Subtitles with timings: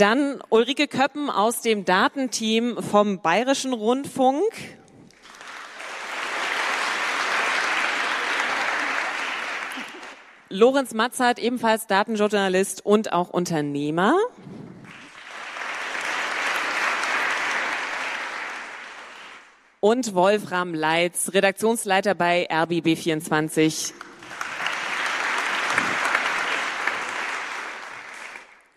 [0.00, 4.50] Dann Ulrike Köppen aus dem Datenteam vom Bayerischen Rundfunk.
[10.48, 14.16] Lorenz Matzert, ebenfalls Datenjournalist und auch Unternehmer.
[19.80, 23.92] Und Wolfram Leitz, Redaktionsleiter bei RBB24.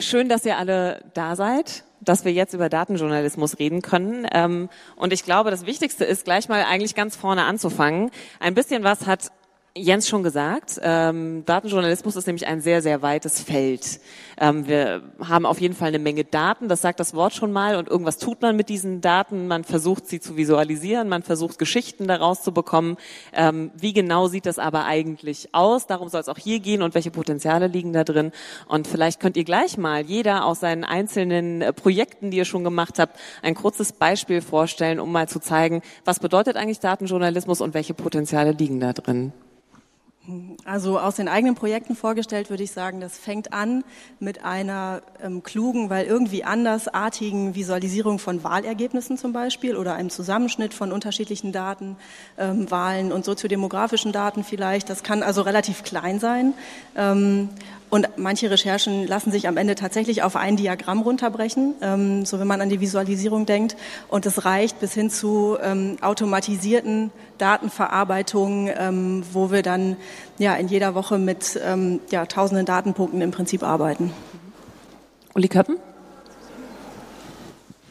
[0.03, 4.27] Schön, dass ihr alle da seid, dass wir jetzt über Datenjournalismus reden können.
[4.33, 8.11] Ähm, und ich glaube, das Wichtigste ist gleich mal eigentlich ganz vorne anzufangen.
[8.41, 9.31] Ein bisschen was hat
[9.75, 13.99] Jens schon gesagt, ähm, Datenjournalismus ist nämlich ein sehr, sehr weites Feld.
[14.37, 17.75] Ähm, wir haben auf jeden Fall eine Menge Daten, das sagt das Wort schon mal,
[17.77, 19.47] und irgendwas tut man mit diesen Daten.
[19.47, 22.97] Man versucht sie zu visualisieren, man versucht Geschichten daraus zu bekommen.
[23.33, 25.87] Ähm, wie genau sieht das aber eigentlich aus?
[25.87, 28.31] Darum soll es auch hier gehen und welche Potenziale liegen da drin.
[28.67, 32.63] Und vielleicht könnt ihr gleich mal jeder aus seinen einzelnen äh, Projekten, die ihr schon
[32.63, 37.73] gemacht habt, ein kurzes Beispiel vorstellen, um mal zu zeigen, was bedeutet eigentlich Datenjournalismus und
[37.73, 39.33] welche Potenziale liegen da drin.
[40.63, 43.83] Also aus den eigenen Projekten vorgestellt würde ich sagen, das fängt an
[44.21, 50.73] mit einer ähm, klugen, weil irgendwie andersartigen Visualisierung von Wahlergebnissen zum Beispiel oder einem Zusammenschnitt
[50.73, 51.97] von unterschiedlichen Daten,
[52.37, 54.89] ähm, Wahlen und soziodemografischen Daten vielleicht.
[54.89, 56.53] Das kann also relativ klein sein.
[56.95, 57.49] Ähm,
[57.89, 62.47] und manche Recherchen lassen sich am Ende tatsächlich auf ein Diagramm runterbrechen, ähm, so wenn
[62.47, 63.75] man an die Visualisierung denkt.
[64.07, 67.11] Und es reicht bis hin zu ähm, automatisierten
[67.43, 69.97] Datenverarbeitungen, ähm, wo wir dann
[70.39, 74.13] ja in jeder Woche mit ähm, ja, tausenden Datenpunkten im Prinzip arbeiten.
[75.35, 75.75] Uli Köppen?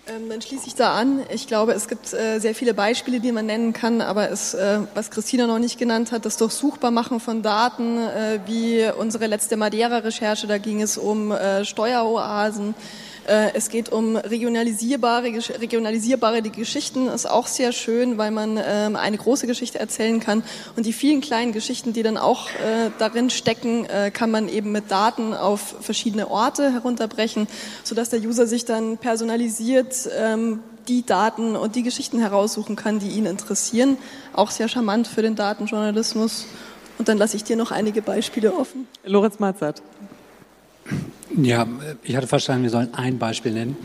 [0.09, 1.21] Ähm, dann schließe ich da an.
[1.31, 4.81] Ich glaube, es gibt äh, sehr viele Beispiele, die man nennen kann, aber es, äh,
[4.95, 9.59] was Christina noch nicht genannt hat, das Durchsuchbar machen von Daten, äh, wie unsere letzte
[9.59, 12.75] Madeira-Recherche, da ging es um äh, Steueroasen.
[13.27, 18.97] Äh, es geht um regionalisierbare, regionalisierbare die Geschichten, ist auch sehr schön, weil man ähm,
[18.97, 20.43] eine große Geschichte erzählen kann.
[20.77, 24.73] Und die vielen kleinen Geschichten, die dann auch äh, darin stecken, äh, kann man eben
[24.73, 27.47] mit Daten auf verschiedene Orte herunterbrechen,
[27.85, 33.11] sodass der User sich dann personalisiert ähm, die Daten und die Geschichten heraussuchen kann, die
[33.11, 33.97] ihn interessieren.
[34.33, 36.47] Auch sehr charmant für den Datenjournalismus.
[36.99, 38.87] Und dann lasse ich dir noch einige Beispiele offen.
[39.05, 39.83] Lorenz Marzert.
[41.37, 41.67] Ja,
[42.03, 43.77] ich hatte verstanden, wir sollen ein Beispiel nennen.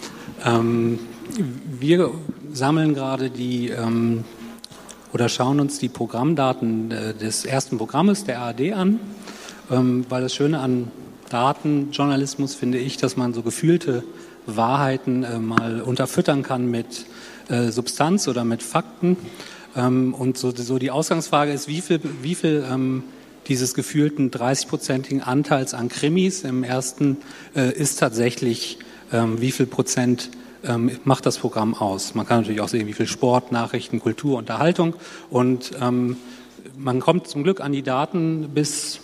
[0.46, 1.00] Ähm,
[1.80, 2.12] wir
[2.52, 4.26] sammeln gerade die ähm,
[5.14, 9.00] oder schauen uns die Programmdaten äh, des ersten Programmes der ARD an,
[9.72, 10.92] ähm, weil das Schöne an
[11.30, 14.04] Datenjournalismus finde ich, dass man so gefühlte
[14.46, 17.06] Wahrheiten äh, mal unterfüttern kann mit
[17.50, 19.18] äh, Substanz oder mit Fakten.
[19.76, 23.04] Ähm, und so, so, die Ausgangsfrage ist, wie viel, wie viel ähm,
[23.48, 27.18] dieses gefühlten 30-prozentigen Anteils an Krimis im ersten
[27.56, 28.80] äh, ist tatsächlich,
[29.12, 30.30] ähm, wie viel Prozent
[30.64, 32.16] ähm, macht das Programm aus.
[32.16, 34.96] Man kann natürlich auch sehen, wie viel Sport, Nachrichten, Kultur, Unterhaltung
[35.30, 36.18] und ähm,
[36.78, 39.00] man kommt zum Glück an die Daten bis,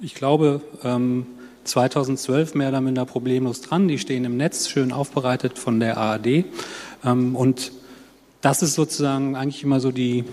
[0.00, 1.26] ich glaube, ähm,
[1.64, 3.88] 2012 mehr oder minder problemlos dran.
[3.88, 6.44] Die stehen im Netz, schön aufbereitet von der ARD.
[7.04, 7.72] Ähm, und
[8.40, 10.24] das ist sozusagen eigentlich immer so die,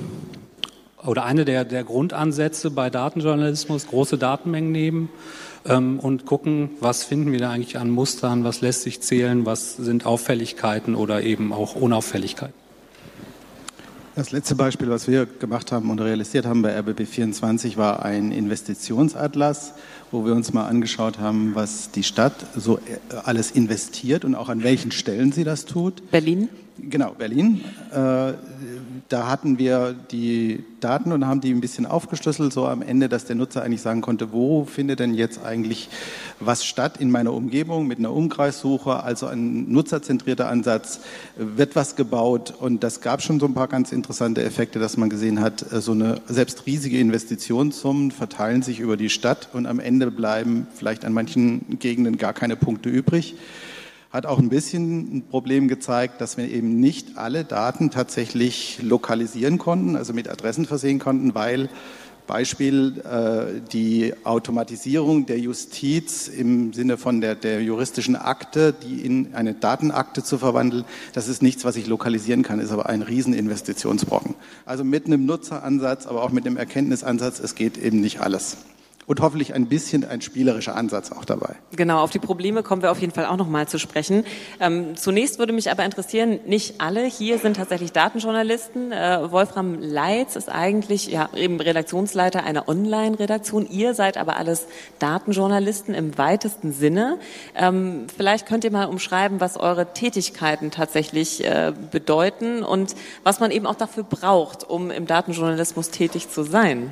[1.06, 5.10] oder eine der, der Grundansätze bei Datenjournalismus, große Datenmengen nehmen
[5.66, 9.78] ähm, und gucken, was finden wir da eigentlich an Mustern, was lässt sich zählen, was
[9.78, 12.54] sind Auffälligkeiten oder eben auch Unauffälligkeiten.
[14.16, 19.76] Das letzte Beispiel, was wir gemacht haben und realisiert haben bei RBB24, war ein Investitionsatlas,
[20.12, 22.82] wo wir uns mal angeschaut haben, was die Stadt so äh,
[23.24, 26.12] alles investiert und auch an welchen Stellen sie das tut.
[26.12, 26.50] Berlin?
[26.88, 27.62] Genau, Berlin.
[27.92, 28.34] Äh,
[29.10, 33.26] da hatten wir die Daten und haben die ein bisschen aufgeschlüsselt, so am Ende, dass
[33.26, 35.90] der Nutzer eigentlich sagen konnte, wo findet denn jetzt eigentlich
[36.40, 41.02] was statt in meiner Umgebung mit einer Umkreissuche, also ein nutzerzentrierter Ansatz,
[41.36, 42.54] wird was gebaut?
[42.60, 45.92] Und das gab schon so ein paar ganz interessante Effekte, dass man gesehen hat, so
[45.92, 51.14] eine selbst riesige Investitionssummen verteilen sich über die Stadt und am Ende bleiben vielleicht an
[51.14, 53.36] manchen Gegenden gar keine Punkte übrig
[54.12, 59.58] hat auch ein bisschen ein Problem gezeigt, dass wir eben nicht alle Daten tatsächlich lokalisieren
[59.58, 61.70] konnten, also mit Adressen versehen konnten, weil
[62.26, 69.34] Beispiel äh, die Automatisierung der Justiz im Sinne von der, der juristischen Akte, die in
[69.34, 74.36] eine Datenakte zu verwandeln, das ist nichts, was ich lokalisieren kann, ist aber ein Rieseninvestitionsbrocken.
[74.66, 78.58] Also mit einem Nutzeransatz, aber auch mit einem Erkenntnisansatz, es geht eben nicht alles.
[79.10, 81.56] Und hoffentlich ein bisschen ein spielerischer Ansatz auch dabei.
[81.76, 84.24] Genau, auf die Probleme kommen wir auf jeden Fall auch noch mal zu sprechen.
[84.60, 88.92] Ähm, zunächst würde mich aber interessieren, nicht alle hier sind tatsächlich Datenjournalisten.
[88.92, 93.68] Äh, Wolfram Leitz ist eigentlich ja eben Redaktionsleiter einer Online-Redaktion.
[93.68, 94.68] Ihr seid aber alles
[95.00, 97.18] Datenjournalisten im weitesten Sinne.
[97.56, 103.50] Ähm, vielleicht könnt ihr mal umschreiben, was eure Tätigkeiten tatsächlich äh, bedeuten und was man
[103.50, 106.92] eben auch dafür braucht, um im Datenjournalismus tätig zu sein.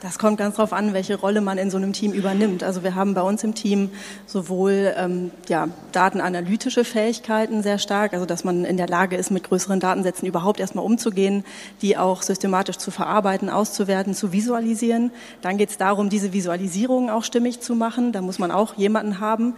[0.00, 2.62] Das kommt ganz darauf an, welche Rolle man in so einem Team übernimmt.
[2.62, 3.90] Also wir haben bei uns im Team
[4.26, 9.42] sowohl ähm, ja, datenanalytische Fähigkeiten sehr stark, also dass man in der Lage ist, mit
[9.42, 11.44] größeren Datensätzen überhaupt erstmal umzugehen,
[11.82, 15.10] die auch systematisch zu verarbeiten, auszuwerten, zu visualisieren.
[15.42, 18.12] Dann geht es darum, diese Visualisierung auch stimmig zu machen.
[18.12, 19.54] Da muss man auch jemanden haben,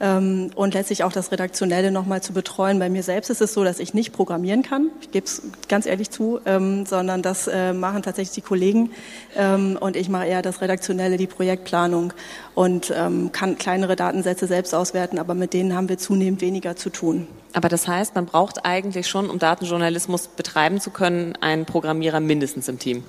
[0.00, 2.78] ähm, und letztlich auch das Redaktionelle nochmal zu betreuen.
[2.78, 5.86] Bei mir selbst ist es so, dass ich nicht programmieren kann, ich gebe es ganz
[5.86, 8.90] ehrlich zu, ähm, sondern das äh, machen tatsächlich die Kollegen
[9.36, 12.14] ähm, und ich mache eher das Redaktionelle, die Projektplanung
[12.54, 16.88] und ähm, kann kleinere Datensätze selbst auswerten, aber mit denen haben wir zunehmend weniger zu
[16.88, 17.28] tun.
[17.52, 22.66] Aber das heißt, man braucht eigentlich schon, um Datenjournalismus betreiben zu können, einen Programmierer mindestens
[22.68, 23.04] im Team.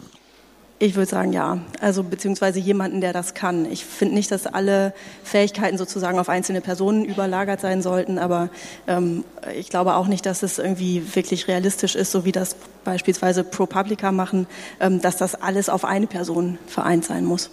[0.78, 1.60] Ich würde sagen, ja.
[1.80, 3.66] Also beziehungsweise jemanden, der das kann.
[3.72, 4.94] Ich finde nicht, dass alle
[5.24, 8.50] Fähigkeiten sozusagen auf einzelne Personen überlagert sein sollten, aber
[8.86, 9.24] ähm,
[9.58, 14.12] ich glaube auch nicht, dass es irgendwie wirklich realistisch ist, so wie das beispielsweise ProPublica
[14.12, 14.48] machen,
[14.82, 17.52] ähm, dass das alles auf eine Person vereint sein muss.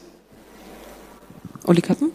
[1.64, 2.10] Uli Köppen?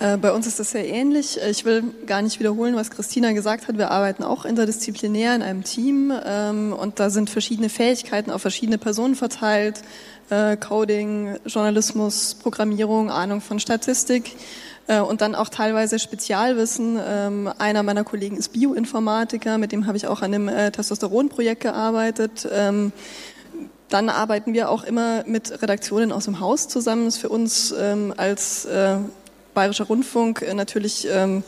[0.00, 1.40] Äh, bei uns ist das sehr ähnlich.
[1.40, 3.76] Äh, ich will gar nicht wiederholen, was Christina gesagt hat.
[3.76, 8.78] Wir arbeiten auch interdisziplinär in einem Team ähm, und da sind verschiedene Fähigkeiten auf verschiedene
[8.78, 9.82] Personen verteilt.
[10.30, 14.36] Äh, Coding, Journalismus, Programmierung, Ahnung von Statistik
[15.08, 16.98] und dann auch teilweise Spezialwissen.
[17.00, 22.48] Ähm, einer meiner Kollegen ist Bioinformatiker, mit dem habe ich auch an dem Testosteronprojekt gearbeitet.
[22.50, 22.90] Ähm,
[23.88, 27.04] dann arbeiten wir auch immer mit Redaktionen aus dem Haus zusammen.
[27.04, 28.66] Das ist für uns als
[29.60, 31.44] Bayerischer Rundfunk äh, natürlich ähm,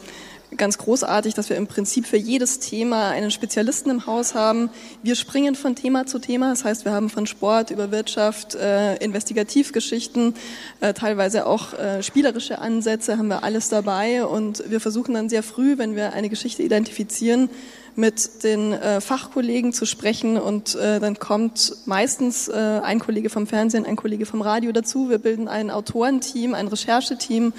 [0.59, 4.69] ganz großartig, dass wir im Prinzip für jedes Thema einen Spezialisten im Haus haben.
[5.03, 8.97] Wir springen von Thema zu Thema, das heißt, wir haben von Sport über Wirtschaft, äh,
[8.97, 10.35] Investigativgeschichten,
[10.81, 15.43] äh, teilweise auch äh, spielerische Ansätze, haben wir alles dabei und wir versuchen dann sehr
[15.43, 17.49] früh, wenn wir eine Geschichte identifizieren,
[17.95, 23.47] mit den äh, Fachkollegen zu sprechen und äh, dann kommt meistens äh, ein Kollege vom
[23.47, 25.11] Fernsehen, ein Kollege vom Radio dazu.
[25.11, 27.53] Wir bilden ein Autorenteam, ein Rechercheteam.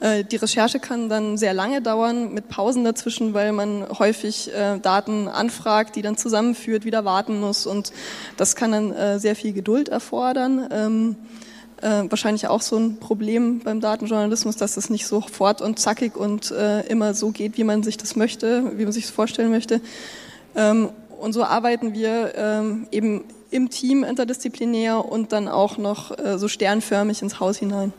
[0.00, 4.78] Äh, die Recherche kann dann sehr lange dauern mit Pausen dazwischen, weil man häufig äh,
[4.78, 7.92] Daten anfragt, die dann zusammenführt, wieder warten muss und
[8.36, 10.68] das kann dann äh, sehr viel Geduld erfordern.
[10.70, 11.16] Ähm,
[11.82, 16.50] äh, wahrscheinlich auch so ein Problem beim Datenjournalismus, dass es nicht sofort und zackig und
[16.88, 19.82] immer so geht, wie man sich das möchte, wie man sich das vorstellen möchte.
[20.54, 20.88] Ähm,
[21.20, 27.22] und so arbeiten wir ähm, eben im Team interdisziplinär und dann auch noch so sternförmig
[27.22, 27.92] ins Haus hinein.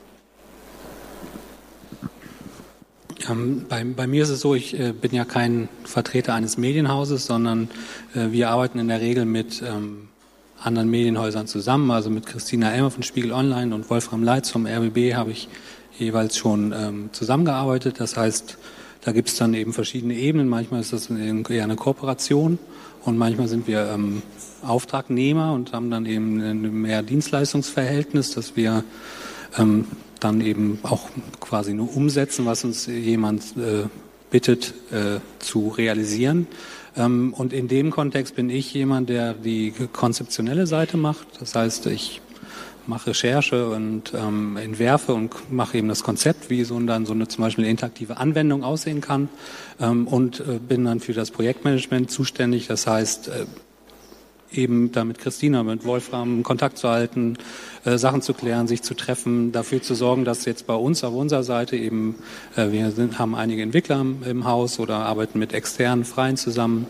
[3.30, 7.26] Ähm, bei, bei, mir ist es so, ich äh, bin ja kein Vertreter eines Medienhauses,
[7.26, 7.70] sondern
[8.14, 10.10] äh, wir arbeiten in der Regel mit ähm,
[10.60, 11.92] anderen Medienhäusern zusammen.
[11.92, 15.50] Also mit Christina Elmer von Spiegel Online und Wolfram Leitz vom RBB habe ich
[15.98, 18.00] jeweils schon ähm, zusammengearbeitet.
[18.00, 18.58] Das heißt,
[19.02, 20.48] da gibt es dann eben verschiedene Ebenen.
[20.48, 22.60] Manchmal ist das eher eine Kooperation
[23.04, 24.22] und manchmal sind wir ähm,
[24.64, 28.84] Auftragnehmer und haben dann eben ein mehr Dienstleistungsverhältnis, dass wir
[29.58, 29.86] ähm,
[30.20, 31.10] dann eben auch
[31.40, 33.86] quasi nur umsetzen, was uns jemand äh,
[34.32, 36.48] bittet äh, zu realisieren.
[36.96, 41.28] Ähm, und in dem Kontext bin ich jemand, der die konzeptionelle Seite macht.
[41.40, 42.22] Das heißt, ich
[42.88, 47.28] mache Recherche und ähm, entwerfe und mache eben das Konzept, wie so dann so eine
[47.28, 49.30] zum Beispiel eine interaktive Anwendung aussehen kann
[49.80, 52.68] ähm, und äh, bin dann für das Projektmanagement zuständig.
[52.68, 53.46] Das heißt, äh,
[54.52, 57.38] eben da mit Christina, mit Wolfram Kontakt zu halten,
[57.86, 61.14] äh, Sachen zu klären, sich zu treffen, dafür zu sorgen, dass jetzt bei uns auf
[61.14, 62.16] unserer Seite eben,
[62.56, 66.88] äh, wir sind, haben einige Entwickler im Haus oder arbeiten mit externen Freien zusammen,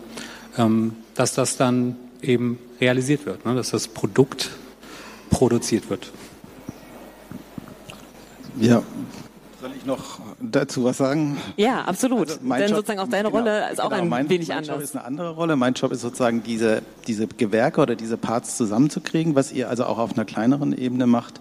[0.56, 4.50] ähm, dass das dann eben realisiert wird, ne, dass das Produkt
[5.30, 6.10] produziert wird.
[8.60, 8.82] Ja,
[9.60, 11.36] soll ich noch dazu was sagen?
[11.56, 12.30] Ja, absolut.
[12.30, 14.58] Also Denn Job, sozusagen auch deine genau, Rolle ist auch genau, ein mein, wenig mein
[14.58, 14.68] anders.
[14.68, 15.56] Mein Job ist eine andere Rolle.
[15.56, 19.98] Mein Job ist sozusagen diese, diese Gewerke oder diese Parts zusammenzukriegen, was ihr also auch
[19.98, 21.40] auf einer kleineren Ebene macht.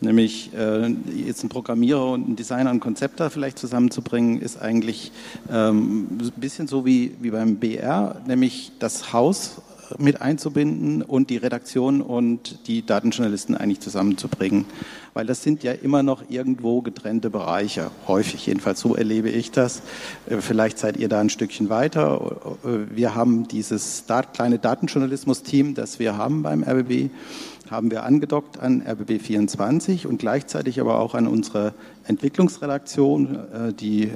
[0.00, 5.12] Nämlich äh, jetzt einen Programmierer und einen Designer und Konzepter vielleicht zusammenzubringen, ist eigentlich
[5.50, 9.62] ähm, ein bisschen so wie, wie beim BR, nämlich das Haus
[9.98, 14.66] mit einzubinden und die Redaktion und die Datenjournalisten eigentlich zusammenzubringen.
[15.12, 18.46] Weil das sind ja immer noch irgendwo getrennte Bereiche, häufig.
[18.46, 19.82] Jedenfalls so erlebe ich das.
[20.28, 22.56] Äh, vielleicht seid ihr da ein Stückchen weiter.
[22.64, 27.10] Äh, wir haben dieses kleine Datenjournalismus-Team, das wir haben beim RBB
[27.70, 31.74] haben wir angedockt an RBB 24 und gleichzeitig aber auch an unsere
[32.06, 34.10] Entwicklungsredaktion, äh, die, äh,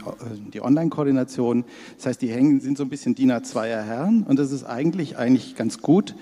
[0.53, 1.65] die Online-Koordination.
[1.97, 5.17] Das heißt, die hängen, sind so ein bisschen Diener zweier Herren und das ist eigentlich,
[5.17, 6.15] eigentlich ganz gut.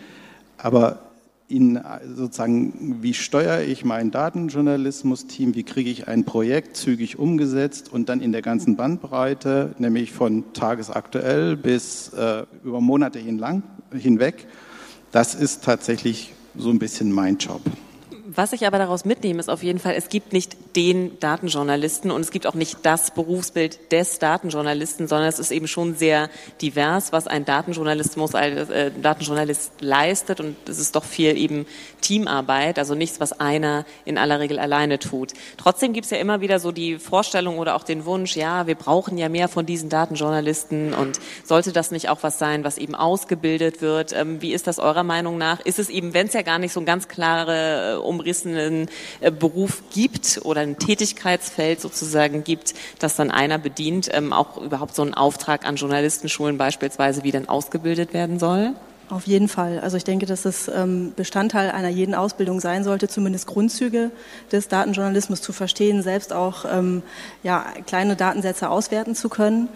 [0.59, 1.01] Aber
[1.49, 1.81] in
[2.15, 8.21] sozusagen, wie steuere ich mein Datenjournalismus-Team, wie kriege ich ein Projekt zügig umgesetzt und dann
[8.21, 14.47] in der ganzen Bandbreite, nämlich von tagesaktuell bis äh, über Monate hinlang, hinweg,
[15.13, 17.61] das ist tatsächlich so ein bisschen mein Job.
[18.37, 22.21] Was ich aber daraus mitnehme, ist auf jeden Fall, es gibt nicht den Datenjournalisten und
[22.21, 26.29] es gibt auch nicht das Berufsbild des Datenjournalisten, sondern es ist eben schon sehr
[26.61, 31.65] divers, was ein Datenjournalismus, äh, Datenjournalist leistet und es ist doch viel eben
[32.03, 35.33] Teamarbeit, also nichts, was einer in aller Regel alleine tut.
[35.57, 38.75] Trotzdem gibt es ja immer wieder so die Vorstellung oder auch den Wunsch, ja, wir
[38.75, 42.95] brauchen ja mehr von diesen Datenjournalisten und sollte das nicht auch was sein, was eben
[42.95, 44.13] ausgebildet wird?
[44.13, 45.61] Ähm, wie ist das eurer Meinung nach?
[45.61, 48.89] Ist es eben, wenn es ja gar nicht so ein ganz klare äh, umrissenen
[49.21, 54.95] äh, Beruf gibt oder ein Tätigkeitsfeld sozusagen gibt, das dann einer bedient, ähm, auch überhaupt
[54.97, 58.75] so ein Auftrag an Journalistenschulen beispielsweise, wie dann ausgebildet werden soll?
[59.09, 59.79] Auf jeden Fall.
[59.79, 64.11] Also ich denke, dass es ähm, Bestandteil einer jeden Ausbildung sein sollte, zumindest Grundzüge
[64.51, 67.05] des Datenjournalismus zu verstehen, selbst auch ähm,
[67.45, 69.69] ja, kleine Datensätze auswerten zu können.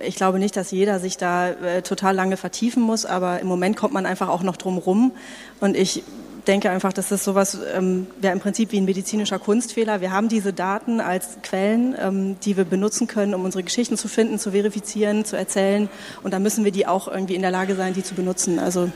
[0.00, 3.78] Ich glaube nicht, dass jeder sich da äh, total lange vertiefen muss, aber im Moment
[3.78, 5.12] kommt man einfach auch noch drum rum.
[5.60, 6.02] Und ich
[6.48, 10.00] denke einfach, dass das sowas ähm, wäre im Prinzip wie ein medizinischer Kunstfehler.
[10.00, 14.08] Wir haben diese Daten als Quellen, ähm, die wir benutzen können, um unsere Geschichten zu
[14.08, 15.88] finden, zu verifizieren, zu erzählen.
[16.22, 18.58] Und da müssen wir die auch irgendwie in der Lage sein, die zu benutzen.
[18.58, 18.90] Also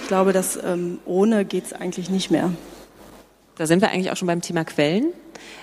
[0.00, 2.50] ich glaube, dass ähm, ohne geht es eigentlich nicht mehr.
[3.56, 5.12] Da sind wir eigentlich auch schon beim Thema Quellen.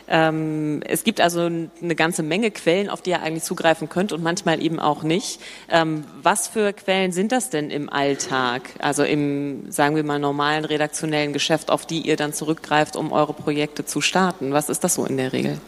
[0.07, 4.21] Ähm, es gibt also eine ganze Menge Quellen, auf die ihr eigentlich zugreifen könnt und
[4.21, 5.39] manchmal eben auch nicht.
[5.69, 10.65] Ähm, was für Quellen sind das denn im Alltag, also im, sagen wir mal, normalen
[10.65, 14.53] redaktionellen Geschäft, auf die ihr dann zurückgreift, um eure Projekte zu starten?
[14.53, 15.59] Was ist das so in der Regel?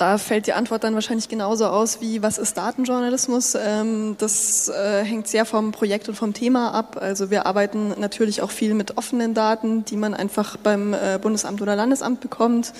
[0.00, 3.54] Da fällt die Antwort dann wahrscheinlich genauso aus wie, was ist Datenjournalismus?
[3.54, 6.96] Ähm, das äh, hängt sehr vom Projekt und vom Thema ab.
[6.98, 11.60] Also wir arbeiten natürlich auch viel mit offenen Daten, die man einfach beim äh, Bundesamt
[11.60, 12.72] oder Landesamt bekommt.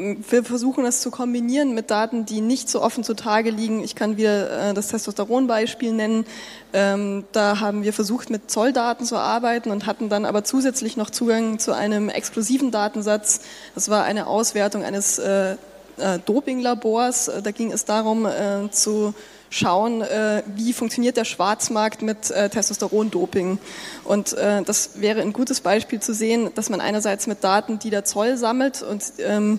[0.00, 3.84] Wir versuchen das zu kombinieren mit Daten, die nicht so offen zutage liegen.
[3.84, 6.24] Ich kann wieder äh, das Testosteron-Beispiel nennen.
[6.72, 11.10] Ähm, da haben wir versucht, mit Zolldaten zu arbeiten und hatten dann aber zusätzlich noch
[11.10, 13.40] Zugang zu einem exklusiven Datensatz.
[13.74, 15.52] Das war eine Auswertung eines äh,
[15.98, 17.30] äh, Dopinglabors.
[17.42, 19.12] Da ging es darum, äh, zu
[19.50, 23.58] schauen, äh, wie funktioniert der Schwarzmarkt mit äh, Testosterondoping.
[24.04, 27.90] Und äh, das wäre ein gutes Beispiel zu sehen, dass man einerseits mit Daten, die
[27.90, 29.58] der Zoll sammelt und ähm,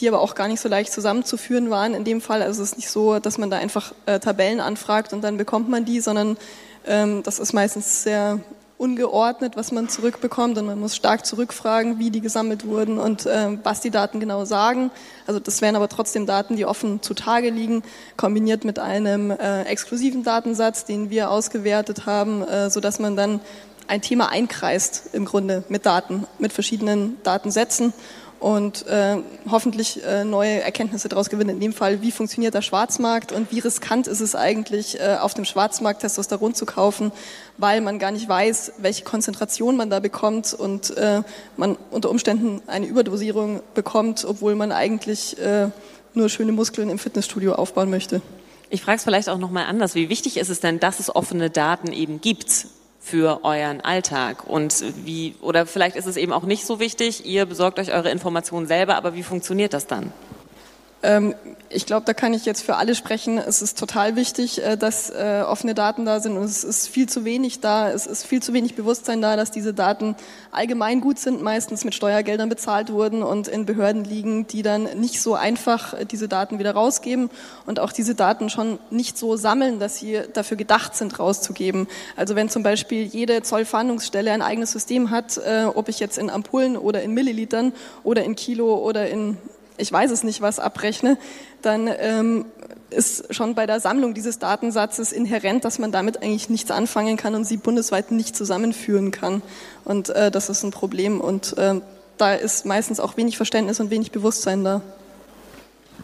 [0.00, 2.42] die aber auch gar nicht so leicht zusammenzuführen waren in dem Fall.
[2.42, 5.68] Also es ist nicht so, dass man da einfach äh, Tabellen anfragt und dann bekommt
[5.68, 6.36] man die, sondern
[6.86, 8.40] ähm, das ist meistens sehr
[8.78, 13.56] ungeordnet, was man zurückbekommt und man muss stark zurückfragen, wie die gesammelt wurden und äh,
[13.62, 14.90] was die Daten genau sagen.
[15.26, 17.82] Also das wären aber trotzdem Daten, die offen zutage liegen,
[18.16, 23.40] kombiniert mit einem äh, exklusiven Datensatz, den wir ausgewertet haben, äh, so dass man dann
[23.88, 27.94] ein Thema einkreist im Grunde mit Daten, mit verschiedenen Datensätzen
[28.40, 29.16] und äh,
[29.50, 31.50] hoffentlich äh, neue Erkenntnisse daraus gewinnen.
[31.50, 35.34] In dem Fall, wie funktioniert der Schwarzmarkt und wie riskant ist es eigentlich, äh, auf
[35.34, 37.12] dem Schwarzmarkt Testosteron zu kaufen,
[37.56, 41.22] weil man gar nicht weiß, welche Konzentration man da bekommt und äh,
[41.56, 45.68] man unter Umständen eine Überdosierung bekommt, obwohl man eigentlich äh,
[46.14, 48.20] nur schöne Muskeln im Fitnessstudio aufbauen möchte.
[48.68, 49.94] Ich frage es vielleicht auch nochmal anders.
[49.94, 52.66] Wie wichtig ist es denn, dass es offene Daten eben gibt?
[53.06, 57.46] Für euren Alltag und wie oder vielleicht ist es eben auch nicht so wichtig, ihr
[57.46, 60.12] besorgt euch eure Informationen selber, aber wie funktioniert das dann?
[61.02, 61.34] Ähm,
[61.68, 63.38] ich glaube, da kann ich jetzt für alle sprechen.
[63.38, 67.08] Es ist total wichtig, äh, dass äh, offene Daten da sind und es ist viel
[67.08, 67.90] zu wenig da.
[67.90, 70.16] Es ist viel zu wenig Bewusstsein da, dass diese Daten
[70.52, 75.20] allgemein gut sind, meistens mit Steuergeldern bezahlt wurden und in Behörden liegen, die dann nicht
[75.20, 77.30] so einfach äh, diese Daten wieder rausgeben
[77.66, 81.88] und auch diese Daten schon nicht so sammeln, dass sie dafür gedacht sind, rauszugeben.
[82.16, 85.40] Also wenn zum Beispiel jede Zollfahndungsstelle ein eigenes System hat,
[85.74, 87.72] ob ich jetzt in Ampullen oder in Millilitern
[88.02, 89.36] oder in Kilo oder in
[89.78, 91.18] ich weiß es nicht, was abrechne,
[91.62, 92.44] dann ähm,
[92.90, 97.34] ist schon bei der Sammlung dieses Datensatzes inhärent, dass man damit eigentlich nichts anfangen kann
[97.34, 99.42] und sie bundesweit nicht zusammenführen kann.
[99.84, 101.20] Und äh, das ist ein Problem.
[101.20, 101.80] Und äh,
[102.18, 104.82] da ist meistens auch wenig Verständnis und wenig Bewusstsein da.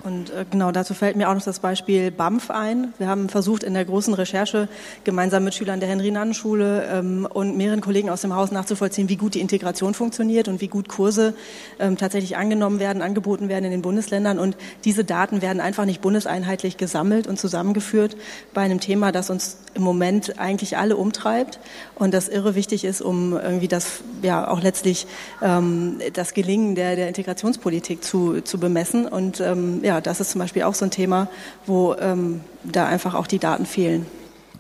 [0.05, 2.93] Und äh, genau dazu fällt mir auch noch das Beispiel BAMF ein.
[2.99, 4.69] Wir haben versucht, in der großen Recherche
[5.05, 9.35] gemeinsam mit Schülern der Henry-Nannen-Schule ähm, und mehreren Kollegen aus dem Haus nachzuvollziehen, wie gut
[9.35, 11.35] die Integration funktioniert und wie gut Kurse
[11.79, 14.39] ähm, tatsächlich angenommen werden, angeboten werden in den Bundesländern.
[14.39, 18.17] Und diese Daten werden einfach nicht bundeseinheitlich gesammelt und zusammengeführt
[18.55, 21.61] bei einem Thema, das uns im Moment eigentlich alle umtreibt
[21.95, 25.07] und das irre wichtig ist, um irgendwie das ja auch letztlich
[25.41, 29.07] ähm, das Gelingen der, der Integrationspolitik zu, zu bemessen.
[29.07, 31.29] Und ähm, ja, das ist zum Beispiel auch so ein Thema,
[31.67, 34.07] wo ähm, da einfach auch die Daten fehlen.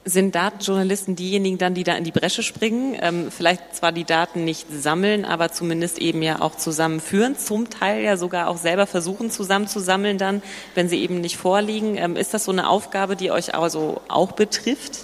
[0.04, 2.96] Sind Datenjournalisten diejenigen dann, die da in die Bresche springen?
[3.00, 8.02] Ähm, vielleicht zwar die Daten nicht sammeln, aber zumindest eben ja auch zusammenführen, zum Teil
[8.02, 10.42] ja sogar auch selber versuchen zusammenzusammeln dann,
[10.74, 11.96] wenn sie eben nicht vorliegen.
[11.96, 14.98] Ähm, ist das so eine Aufgabe, die euch also auch betrifft?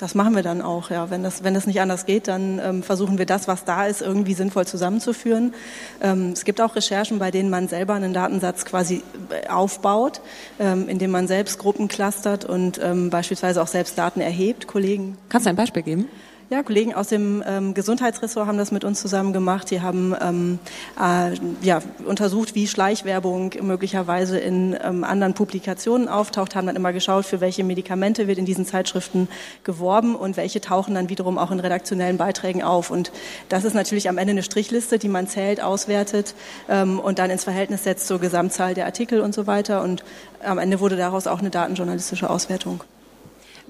[0.00, 1.10] Das machen wir dann auch, ja.
[1.10, 4.00] Wenn das, wenn das nicht anders geht, dann ähm, versuchen wir das, was da ist,
[4.00, 5.52] irgendwie sinnvoll zusammenzuführen.
[6.00, 10.22] Ähm, es gibt auch Recherchen, bei denen man selber einen Datensatz quasi äh, aufbaut,
[10.58, 14.66] ähm, indem man selbst Gruppen clustert und ähm, beispielsweise auch selbst Daten erhebt.
[14.66, 15.18] Kollegen.
[15.28, 16.08] Kannst du ein Beispiel geben?
[16.52, 19.70] Ja, Kollegen aus dem ähm, Gesundheitsressort haben das mit uns zusammen gemacht.
[19.70, 20.58] Die haben ähm,
[21.00, 27.24] äh, ja, untersucht, wie Schleichwerbung möglicherweise in ähm, anderen Publikationen auftaucht, haben dann immer geschaut,
[27.24, 29.28] für welche Medikamente wird in diesen Zeitschriften
[29.62, 32.90] geworben und welche tauchen dann wiederum auch in redaktionellen Beiträgen auf.
[32.90, 33.12] Und
[33.48, 36.34] das ist natürlich am Ende eine Strichliste, die man zählt, auswertet
[36.68, 39.82] ähm, und dann ins Verhältnis setzt zur Gesamtzahl der Artikel und so weiter.
[39.82, 40.02] Und
[40.42, 42.82] am Ende wurde daraus auch eine datenjournalistische Auswertung.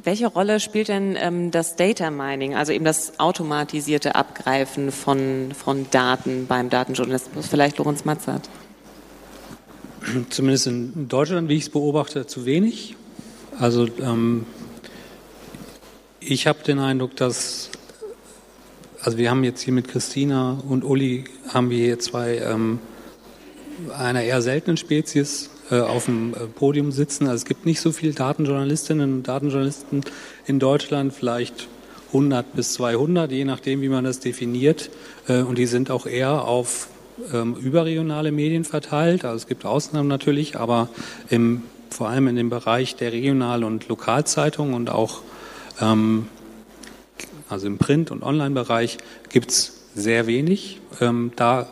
[0.03, 5.87] Welche Rolle spielt denn ähm, das Data Mining, also eben das automatisierte Abgreifen von, von
[5.91, 7.47] Daten beim Datenjournalismus?
[7.49, 8.49] Vielleicht Lorenz Matzert.
[10.31, 12.97] Zumindest in Deutschland, wie ich es beobachte, zu wenig.
[13.59, 14.47] Also ähm,
[16.21, 17.71] ich habe den Eindruck, dass
[19.03, 22.79] also wir haben jetzt hier mit Christina und Uli haben wir hier zwei ähm,
[23.97, 27.27] einer eher seltenen Spezies auf dem äh, Podium sitzen.
[27.27, 30.03] Also es gibt nicht so viele Datenjournalistinnen und Datenjournalisten
[30.47, 31.69] in Deutschland, vielleicht
[32.09, 34.91] 100 bis 200, je nachdem, wie man das definiert.
[35.29, 36.89] Äh, und die sind auch eher auf
[37.33, 39.25] ähm, überregionale Medien verteilt.
[39.25, 40.89] Also es gibt Ausnahmen natürlich, aber
[41.29, 45.23] im, vor allem in dem Bereich der Regional- und Lokalzeitungen und auch
[45.81, 46.27] ähm,
[47.49, 48.99] also im Print- und Online-Bereich
[49.29, 50.81] gibt es sehr wenig.
[51.01, 51.69] Ähm, da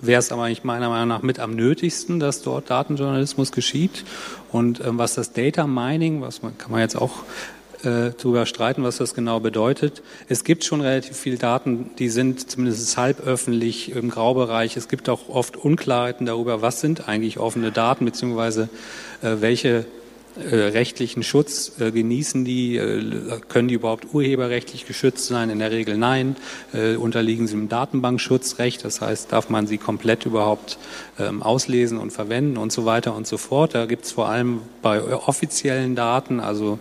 [0.00, 4.04] wäre es aber eigentlich meiner Meinung nach mit am nötigsten, dass dort Datenjournalismus geschieht.
[4.52, 7.22] Und ähm, was das Data Mining, was man kann man jetzt auch
[7.84, 10.02] äh, darüber streiten, was das genau bedeutet.
[10.28, 14.76] Es gibt schon relativ viele Daten, die sind zumindest halb öffentlich im Graubereich.
[14.76, 18.68] Es gibt auch oft Unklarheiten darüber, was sind eigentlich offene Daten, beziehungsweise
[19.22, 19.86] äh, welche
[20.46, 22.76] rechtlichen Schutz äh, genießen die?
[22.76, 25.50] Äh, können die überhaupt urheberrechtlich geschützt sein?
[25.50, 26.36] In der Regel nein.
[26.72, 28.84] Äh, unterliegen sie dem Datenbankschutzrecht?
[28.84, 30.78] Das heißt, darf man sie komplett überhaupt
[31.18, 33.74] ähm, auslesen und verwenden und so weiter und so fort.
[33.74, 36.78] Da gibt es vor allem bei offiziellen Daten, also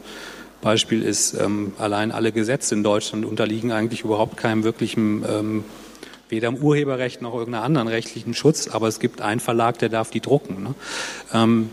[0.62, 5.64] Beispiel ist, ähm, allein alle Gesetze in Deutschland unterliegen eigentlich überhaupt keinem wirklichen ähm,
[6.30, 10.10] weder im Urheberrecht noch irgendeiner anderen rechtlichen Schutz, aber es gibt einen Verlag, der darf
[10.10, 10.64] die drucken.
[10.64, 10.76] Ne?
[11.34, 11.70] Ähm,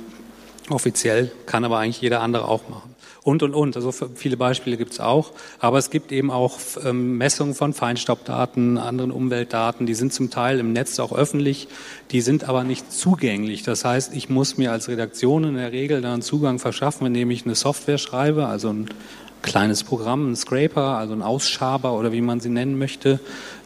[0.71, 2.95] offiziell, kann aber eigentlich jeder andere auch machen.
[3.25, 3.75] Und, und, und.
[3.75, 5.33] Also viele Beispiele gibt es auch.
[5.59, 9.87] Aber es gibt eben auch ähm, Messungen von Feinstaubdaten, anderen Umweltdaten.
[9.87, 11.69] Die sind zum Teil im Netz auch öffentlich.
[12.11, 13.63] Die sind aber nicht zugänglich.
[13.63, 17.47] Das heißt, ich muss mir als Redaktion in der Regel dann Zugang verschaffen, indem ich
[17.47, 18.91] eine Software schreibe, also ein
[19.41, 23.21] kleines Programm, ein Scraper, also ein Ausschaber oder wie man sie nennen möchte,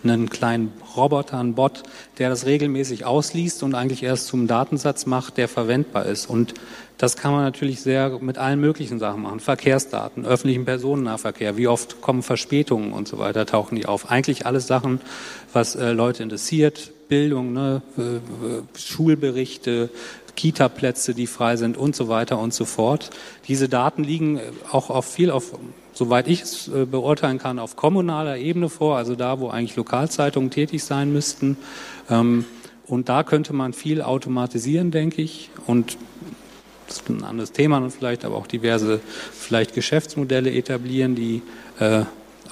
[0.05, 1.83] einen kleinen Roboter, einen Bot,
[2.19, 6.27] der das regelmäßig ausliest und eigentlich erst zum Datensatz macht, der verwendbar ist.
[6.27, 6.55] Und
[6.99, 9.41] das kann man natürlich sehr mit allen möglichen Sachen machen.
[9.41, 14.11] Verkehrsdaten, öffentlichen Personennahverkehr, wie oft kommen Verspätungen und so weiter, tauchen die auf.
[14.11, 15.01] Eigentlich alles Sachen,
[15.53, 19.91] was äh, Leute interessiert, Bildung, ne, äh, Schulberichte,
[20.39, 23.11] Kita-Plätze, die frei sind und so weiter und so fort.
[23.49, 25.59] Diese Daten liegen äh, auch auf viel auf,
[25.99, 30.49] soweit ich es äh, beurteilen kann, auf kommunaler Ebene vor, also da, wo eigentlich Lokalzeitungen
[30.49, 31.57] tätig sein müssten.
[32.09, 32.45] Ähm,
[32.87, 35.51] und da könnte man viel automatisieren, denke ich.
[35.67, 35.99] Und
[36.87, 39.01] das ist ein anderes Thema und vielleicht aber auch diverse
[39.33, 41.43] vielleicht Geschäftsmodelle etablieren, die
[41.81, 42.05] äh,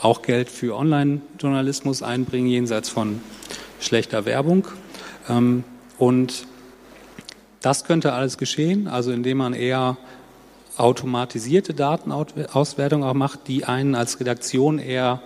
[0.03, 3.21] auch Geld für Online-Journalismus einbringen, jenseits von
[3.79, 4.67] schlechter Werbung.
[5.29, 5.63] Ähm,
[5.99, 6.47] und
[7.61, 9.99] das könnte alles geschehen, also indem man eher
[10.77, 15.23] automatisierte Datenauswertung auch macht, die einen als Redaktion eher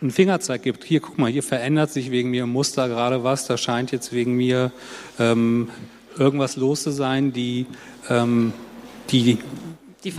[0.00, 0.84] einen Fingerzeig gibt.
[0.84, 4.12] Hier, guck mal, hier verändert sich wegen mir im Muster gerade was, da scheint jetzt
[4.12, 4.72] wegen mir
[5.18, 5.70] ähm,
[6.18, 7.66] irgendwas los zu sein, die,
[8.08, 8.52] ähm,
[9.10, 9.38] die
[10.04, 10.12] die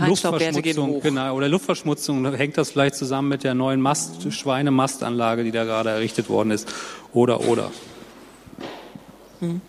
[0.88, 1.02] hoch.
[1.02, 5.64] Genau, oder Luftverschmutzung, da hängt das vielleicht zusammen mit der neuen Mast, Schweinemastanlage, die da
[5.64, 6.68] gerade errichtet worden ist.
[7.14, 7.70] Oder, oder.
[9.40, 9.62] Hm.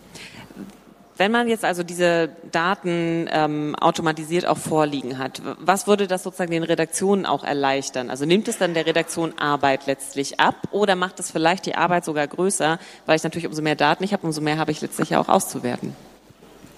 [1.20, 6.50] Wenn man jetzt also diese Daten ähm, automatisiert auch vorliegen hat, was würde das sozusagen
[6.50, 8.08] den Redaktionen auch erleichtern?
[8.08, 12.06] Also nimmt es dann der Redaktion Arbeit letztlich ab oder macht es vielleicht die Arbeit
[12.06, 15.14] sogar größer, weil ich natürlich umso mehr Daten ich habe, umso mehr habe ich letztlich
[15.14, 15.94] auch auszuwerten?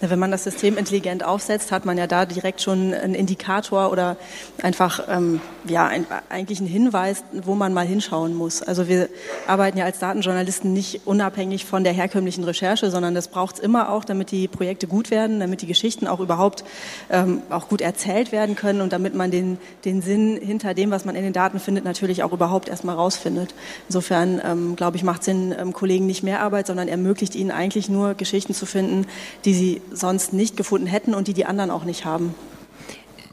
[0.04, 4.16] Wenn man das System intelligent aufsetzt, hat man ja da direkt schon einen Indikator oder
[4.60, 8.62] einfach ähm, ja ein, eigentlich einen Hinweis, wo man mal hinschauen muss.
[8.62, 9.08] Also wir
[9.46, 13.90] arbeiten ja als Datenjournalisten nicht unabhängig von der herkömmlichen Recherche, sondern das braucht es immer
[13.90, 16.64] auch, damit die Projekte gut werden, damit die Geschichten auch überhaupt
[17.08, 21.04] ähm, auch gut erzählt werden können und damit man den, den Sinn hinter dem, was
[21.04, 23.54] man in den Daten findet, natürlich auch überhaupt erstmal rausfindet.
[23.88, 27.52] Insofern ähm, glaube ich, macht es den ähm, Kollegen nicht mehr Arbeit, sondern ermöglicht ihnen
[27.52, 29.06] eigentlich nur Geschichten zu finden,
[29.44, 32.34] die sie sonst nicht gefunden hätten und die die anderen auch nicht haben.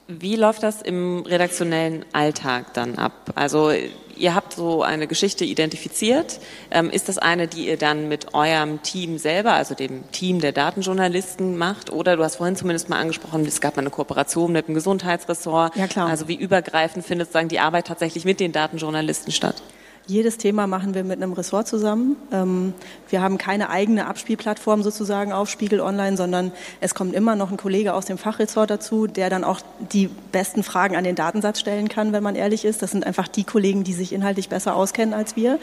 [0.07, 3.31] Wie läuft das im redaktionellen Alltag dann ab?
[3.35, 3.71] Also
[4.19, 6.39] ihr habt so eine Geschichte identifiziert.
[6.71, 10.51] Ähm, ist das eine, die ihr dann mit eurem Team selber, also dem Team der
[10.51, 11.91] Datenjournalisten macht?
[11.91, 15.75] Oder du hast vorhin zumindest mal angesprochen, es gab mal eine Kooperation mit dem Gesundheitsressort.
[15.75, 16.09] Ja, klar.
[16.09, 19.61] Also wie übergreifend findet sagen die Arbeit tatsächlich mit den Datenjournalisten statt?
[20.09, 22.15] Jedes Thema machen wir mit einem Ressort zusammen.
[22.31, 22.73] Ähm,
[23.09, 27.57] wir haben keine eigene Abspielplattform sozusagen auf Spiegel Online, sondern es kommt immer noch ein
[27.57, 31.89] Kollege aus dem Fachressort dazu, der dann auch die besten Fragen an den Datensatz stellen
[31.89, 32.81] kann, wenn man ehrlich ist.
[32.81, 35.59] Das sind einfach die Kollegen, die sich inhaltlich besser auskennen als wir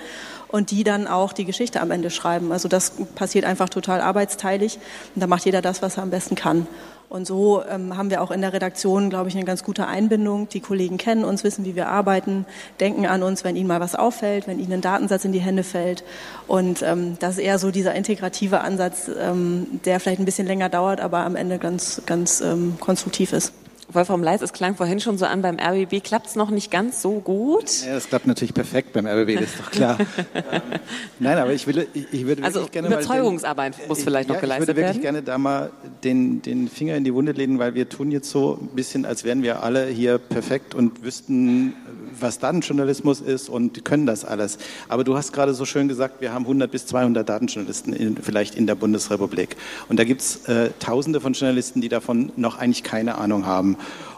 [0.47, 2.53] und die dann auch die Geschichte am Ende schreiben.
[2.53, 4.79] Also das passiert einfach total arbeitsteilig
[5.17, 6.69] und da macht jeder das, was er am besten kann.
[7.09, 10.49] Und so ähm, haben wir auch in der Redaktion, glaube ich, eine ganz gute Einbindung.
[10.49, 12.47] Die Kollegen kennen uns, wissen, wie wir arbeiten,
[12.81, 15.63] denken an uns, wenn ihnen mal was auffällt, wenn ihnen ein Datensatz in die Hände
[15.63, 16.05] fällt.
[16.47, 20.69] Und ähm, das ist eher so dieser integrative Ansatz, ähm, der vielleicht ein bisschen länger
[20.69, 23.53] dauert, aber am Ende ganz, ganz ähm, konstruktiv ist.
[23.93, 27.03] Wolfram Leis, es klang vorhin schon so an, beim RBB klappt es noch nicht ganz
[27.03, 27.85] so gut.
[27.87, 29.99] Ja, das klappt natürlich perfekt beim RBB, das ist doch klar.
[30.35, 30.63] ähm,
[31.19, 34.35] nein, aber ich, will, ich, ich würde also wirklich gerne Überzeugungsarbeit den, muss vielleicht ja,
[34.35, 34.79] noch geleistet werden.
[34.79, 35.15] Ich würde wirklich werden.
[35.15, 35.71] gerne da mal
[36.03, 39.25] den, den Finger in die Wunde legen, weil wir tun jetzt so ein bisschen, als
[39.25, 41.75] wären wir alle hier perfekt und wüssten,
[42.21, 44.59] was Datenjournalismus ist und können das alles.
[44.89, 48.55] Aber du hast gerade so schön gesagt, wir haben 100 bis 200 Datenjournalisten in, vielleicht
[48.55, 49.57] in der Bundesrepublik.
[49.89, 53.77] Und da gibt es äh, Tausende von Journalisten, die davon noch eigentlich keine Ahnung haben.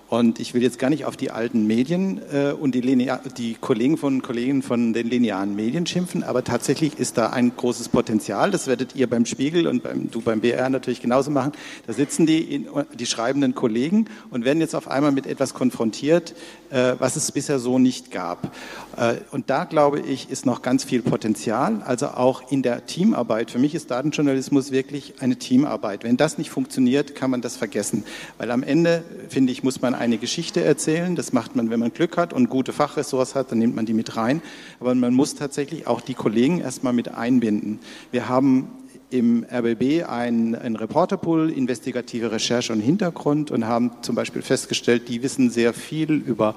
[0.09, 3.55] Und ich will jetzt gar nicht auf die alten Medien äh, und die, Linear die
[3.61, 8.51] Kollegen von Kollegen von den linearen Medien schimpfen, aber tatsächlich ist da ein großes Potenzial.
[8.51, 11.53] Das werdet ihr beim Spiegel und beim, du beim BR natürlich genauso machen.
[11.87, 12.68] Da sitzen die, in,
[12.99, 16.35] die schreibenden Kollegen und werden jetzt auf einmal mit etwas konfrontiert,
[16.71, 18.51] äh, was es bisher so nicht gab.
[18.98, 21.82] Äh, und da glaube ich, ist noch ganz viel Potenzial.
[21.84, 23.50] Also auch in der Teamarbeit.
[23.50, 26.04] Für mich ist Datenjournalismus wirklich eine Teamarbeit.
[26.04, 28.04] Wenn das nicht funktioniert, kann man das vergessen,
[28.38, 31.14] weil am Ende finde ich muss man eine Geschichte erzählen.
[31.14, 33.94] Das macht man, wenn man Glück hat und gute Fachressorts hat, dann nimmt man die
[33.94, 34.42] mit rein.
[34.80, 37.78] Aber man muss tatsächlich auch die Kollegen erstmal mit einbinden.
[38.11, 38.68] Wir haben
[39.11, 45.23] im RBB ein, ein Reporterpool, investigative Recherche und Hintergrund und haben zum Beispiel festgestellt, die
[45.23, 46.55] wissen sehr viel über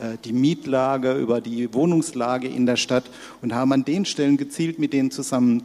[0.00, 3.04] äh, die Mietlage, über die Wohnungslage in der Stadt
[3.42, 5.62] und haben an den Stellen gezielt mit denen zusammen,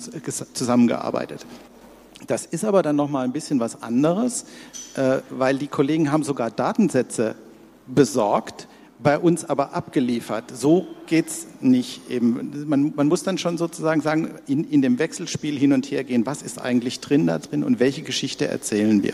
[0.54, 1.46] zusammengearbeitet.
[2.28, 4.46] Das ist aber dann noch mal ein bisschen was anderes,
[4.96, 7.36] äh, weil die Kollegen haben sogar Datensätze
[7.86, 8.68] besorgt,
[9.00, 10.46] bei uns aber abgeliefert.
[10.56, 12.10] So geht's nicht.
[12.10, 16.04] Eben, man, man, muss dann schon sozusagen sagen, in, in dem Wechselspiel hin und her
[16.04, 19.14] gehen, was ist eigentlich drin da drin und welche Geschichte erzählen wir.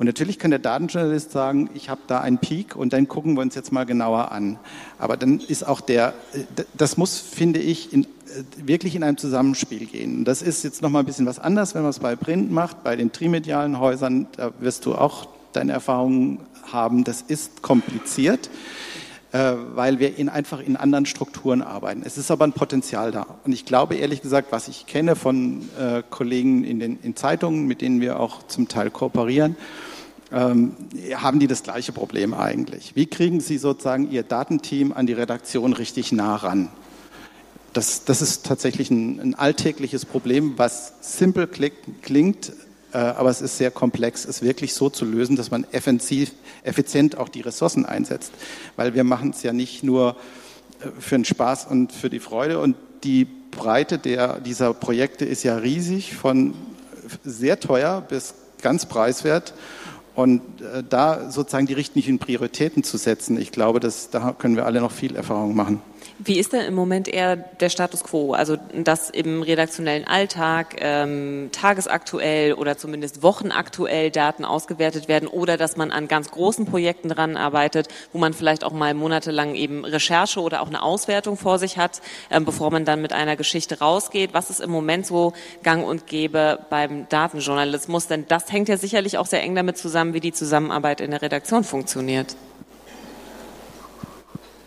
[0.00, 3.42] Und natürlich kann der Datenjournalist sagen, ich habe da einen Peak und dann gucken wir
[3.42, 4.58] uns jetzt mal genauer an.
[4.98, 6.14] Aber dann ist auch der,
[6.72, 8.06] das muss, finde ich, in,
[8.64, 10.24] wirklich in einem Zusammenspiel gehen.
[10.24, 12.82] Das ist jetzt noch mal ein bisschen was anders, wenn man es bei Print macht,
[12.82, 16.38] bei den trimedialen Häusern, da wirst du auch deine Erfahrungen
[16.72, 17.04] haben.
[17.04, 18.50] Das ist kompliziert
[19.32, 22.02] äh, weil wir in, einfach in anderen Strukturen arbeiten.
[22.04, 23.26] Es ist aber ein Potenzial da.
[23.44, 27.66] Und ich glaube ehrlich gesagt, was ich kenne von äh, Kollegen in den in Zeitungen,
[27.66, 29.54] mit denen wir auch zum Teil kooperieren,
[30.32, 30.74] ähm,
[31.14, 32.96] haben die das gleiche Problem eigentlich.
[32.96, 36.68] Wie kriegen sie sozusagen ihr Datenteam an die Redaktion richtig nah ran?
[37.72, 42.52] Das, das ist tatsächlich ein, ein alltägliches Problem, was simpel klingt,
[42.98, 47.40] aber es ist sehr komplex, es wirklich so zu lösen, dass man effizient auch die
[47.40, 48.32] Ressourcen einsetzt.
[48.76, 50.16] Weil wir machen es ja nicht nur
[50.80, 52.58] äh, für den Spaß und für die Freude.
[52.58, 56.54] Und die Breite der, dieser Projekte ist ja riesig, von
[57.24, 59.54] sehr teuer bis ganz preiswert.
[60.14, 64.66] Und äh, da sozusagen die richtigen Prioritäten zu setzen, ich glaube, dass, da können wir
[64.66, 65.80] alle noch viel Erfahrung machen.
[66.22, 68.34] Wie ist denn im Moment eher der Status quo?
[68.34, 75.78] Also, dass im redaktionellen Alltag ähm, tagesaktuell oder zumindest wochenaktuell Daten ausgewertet werden oder dass
[75.78, 80.40] man an ganz großen Projekten dran arbeitet, wo man vielleicht auch mal monatelang eben Recherche
[80.40, 84.34] oder auch eine Auswertung vor sich hat, ähm, bevor man dann mit einer Geschichte rausgeht.
[84.34, 88.08] Was ist im Moment so gang und gäbe beim Datenjournalismus?
[88.08, 91.22] Denn das hängt ja sicherlich auch sehr eng damit zusammen, wie die Zusammenarbeit in der
[91.22, 92.36] Redaktion funktioniert.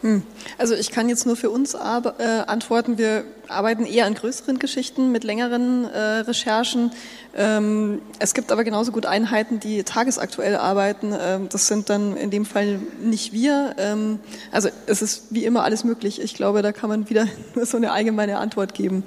[0.04, 0.22] Hm.
[0.58, 2.98] Also ich kann jetzt nur für uns äh, antworten.
[2.98, 6.92] Wir arbeiten eher an größeren Geschichten mit längeren äh, Recherchen.
[7.38, 11.16] Ähm, es gibt aber genauso gut Einheiten, die tagesaktuell arbeiten.
[11.18, 13.76] Ähm, das sind dann in dem Fall nicht wir.
[13.78, 14.20] Ähm,
[14.52, 16.22] also es ist wie immer alles möglich.
[16.22, 17.26] Ich glaube, da kann man wieder
[17.64, 19.06] so eine allgemeine Antwort geben.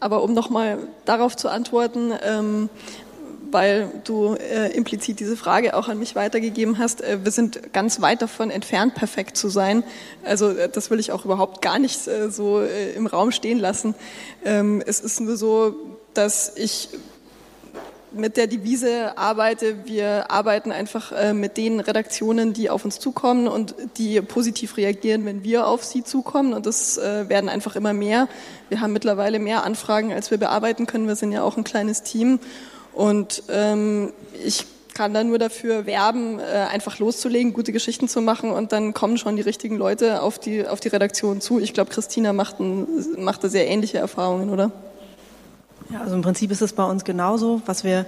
[0.00, 2.12] Aber um nochmal darauf zu antworten,
[3.52, 7.02] weil du äh, implizit diese Frage auch an mich weitergegeben hast.
[7.02, 9.84] Äh, wir sind ganz weit davon entfernt, perfekt zu sein.
[10.24, 13.58] Also äh, das will ich auch überhaupt gar nicht äh, so äh, im Raum stehen
[13.58, 13.94] lassen.
[14.44, 15.74] Ähm, es ist nur so,
[16.14, 16.88] dass ich
[18.14, 23.48] mit der Devise arbeite, wir arbeiten einfach äh, mit den Redaktionen, die auf uns zukommen
[23.48, 26.52] und die positiv reagieren, wenn wir auf sie zukommen.
[26.52, 28.28] Und das äh, werden einfach immer mehr.
[28.68, 31.06] Wir haben mittlerweile mehr Anfragen, als wir bearbeiten können.
[31.06, 32.38] Wir sind ja auch ein kleines Team.
[32.92, 34.12] Und ähm,
[34.44, 38.92] ich kann da nur dafür werben, äh, einfach loszulegen, gute Geschichten zu machen und dann
[38.92, 41.58] kommen schon die richtigen Leute auf die, auf die Redaktion zu.
[41.58, 44.70] Ich glaube, Christina macht, ein, macht sehr ähnliche Erfahrungen, oder?
[45.90, 47.62] Ja, also im Prinzip ist es bei uns genauso.
[47.66, 48.06] Was wir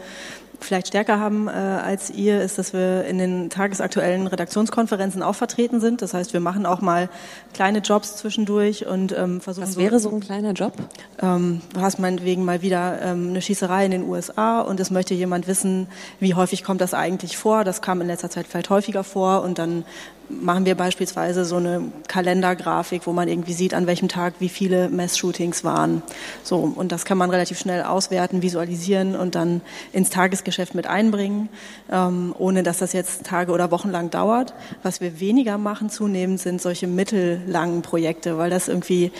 [0.61, 5.81] vielleicht stärker haben äh, als ihr, ist, dass wir in den tagesaktuellen Redaktionskonferenzen auch vertreten
[5.81, 6.03] sind.
[6.03, 7.09] Das heißt, wir machen auch mal
[7.53, 9.69] kleine Jobs zwischendurch und ähm, versuchen.
[9.69, 10.73] Was wäre so ein kleiner Job?
[11.21, 15.15] Ähm, du hast meinetwegen mal wieder ähm, eine Schießerei in den USA und es möchte
[15.15, 15.89] jemand wissen,
[16.21, 17.65] wie häufig kommt das eigentlich vor.
[17.65, 19.85] Das kam in letzter Zeit vielleicht häufiger vor und dann
[20.29, 24.89] machen wir beispielsweise so eine Kalendergrafik, wo man irgendwie sieht, an welchem Tag wie viele
[24.89, 26.03] Messshootings waren.
[26.43, 29.61] So, und das kann man relativ schnell auswerten, visualisieren und dann
[29.93, 31.49] ins Tagesgeschäft mit einbringen,
[31.91, 34.55] ähm, ohne dass das jetzt Tage oder Wochen lang dauert.
[34.83, 39.13] Was wir weniger machen zunehmend sind solche mittellangen Projekte, weil das irgendwie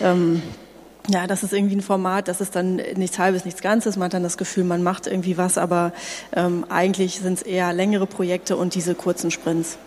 [0.00, 0.42] ähm,
[1.08, 3.96] ja, das ist irgendwie ein Format, das ist dann nichts Halbes, nichts Ganzes.
[3.96, 5.92] Man hat dann das Gefühl, man macht irgendwie was, aber
[6.34, 9.78] ähm, eigentlich sind es eher längere Projekte und diese kurzen Sprints.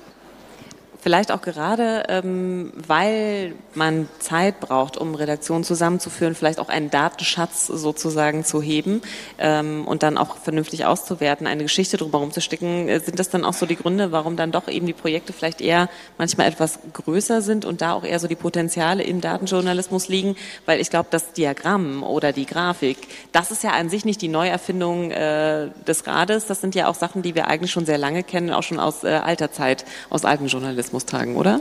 [1.06, 7.68] Vielleicht auch gerade, ähm, weil man Zeit braucht, um Redaktionen zusammenzuführen, vielleicht auch einen Datenschatz
[7.68, 9.04] sozusagen zu heben
[9.38, 12.90] ähm, und dann auch vernünftig auszuwerten, eine Geschichte drumherum zu sticken.
[12.90, 15.62] Äh, sind das dann auch so die Gründe, warum dann doch eben die Projekte vielleicht
[15.62, 20.36] eher manchmal etwas größer sind und da auch eher so die Potenziale im Datenjournalismus liegen?
[20.66, 22.98] Weil ich glaube, das Diagramm oder die Grafik,
[23.32, 26.48] das ist ja an sich nicht die Neuerfindung äh, des Rades.
[26.48, 29.04] Das sind ja auch Sachen, die wir eigentlich schon sehr lange kennen, auch schon aus
[29.04, 30.95] äh, alter Zeit, aus alten Journalismus.
[30.96, 31.60] Journalismustagen, oder?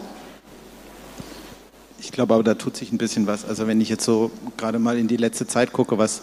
[1.98, 3.44] Ich glaube aber, da tut sich ein bisschen was.
[3.46, 6.22] Also wenn ich jetzt so gerade mal in die letzte Zeit gucke, was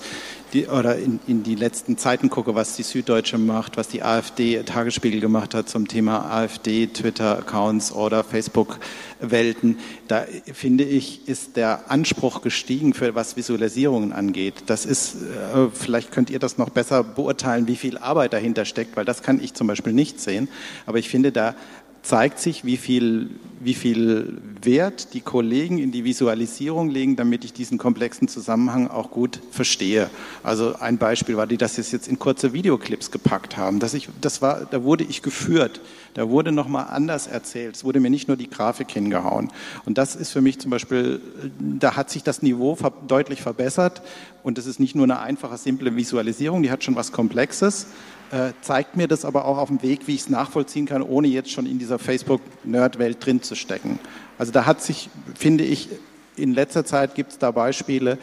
[0.54, 4.62] die, oder in, in die letzten Zeiten gucke, was die Süddeutsche macht, was die AfD
[4.63, 12.41] Tagesspiegel gemacht hat zum Thema AfD, Twitter-Accounts oder Facebook-Welten, da finde ich, ist der Anspruch
[12.41, 14.63] gestiegen, für was Visualisierungen angeht.
[14.67, 18.95] Das ist, äh, vielleicht könnt ihr das noch besser beurteilen, wie viel Arbeit dahinter steckt,
[18.97, 20.47] weil das kann ich zum Beispiel nicht sehen.
[20.86, 21.56] Aber ich finde, da
[22.03, 27.53] zeigt sich, wie viel, wie viel Wert die Kollegen in die Visualisierung legen, damit ich
[27.53, 30.09] diesen komplexen Zusammenhang auch gut verstehe.
[30.43, 33.79] Also ein Beispiel war, die das jetzt in kurze Videoclips gepackt haben.
[33.79, 35.79] Dass ich, das war, da wurde ich geführt.
[36.15, 37.75] Da wurde nochmal anders erzählt.
[37.75, 39.49] Es wurde mir nicht nur die Grafik hingehauen.
[39.85, 41.21] Und das ist für mich zum Beispiel,
[41.59, 44.01] da hat sich das Niveau deutlich verbessert.
[44.43, 47.87] Und das ist nicht nur eine einfache, simple Visualisierung, die hat schon was Komplexes
[48.31, 51.27] äh, zeigt mir das aber auch auf dem Weg, wie ich es nachvollziehen kann, ohne
[51.27, 53.99] jetzt schon in dieser Facebook-Nerd-Welt drin zu stecken.
[54.37, 55.89] Also da hat sich, finde ich,
[56.35, 58.17] in letzter Zeit gibt es da Beispiele,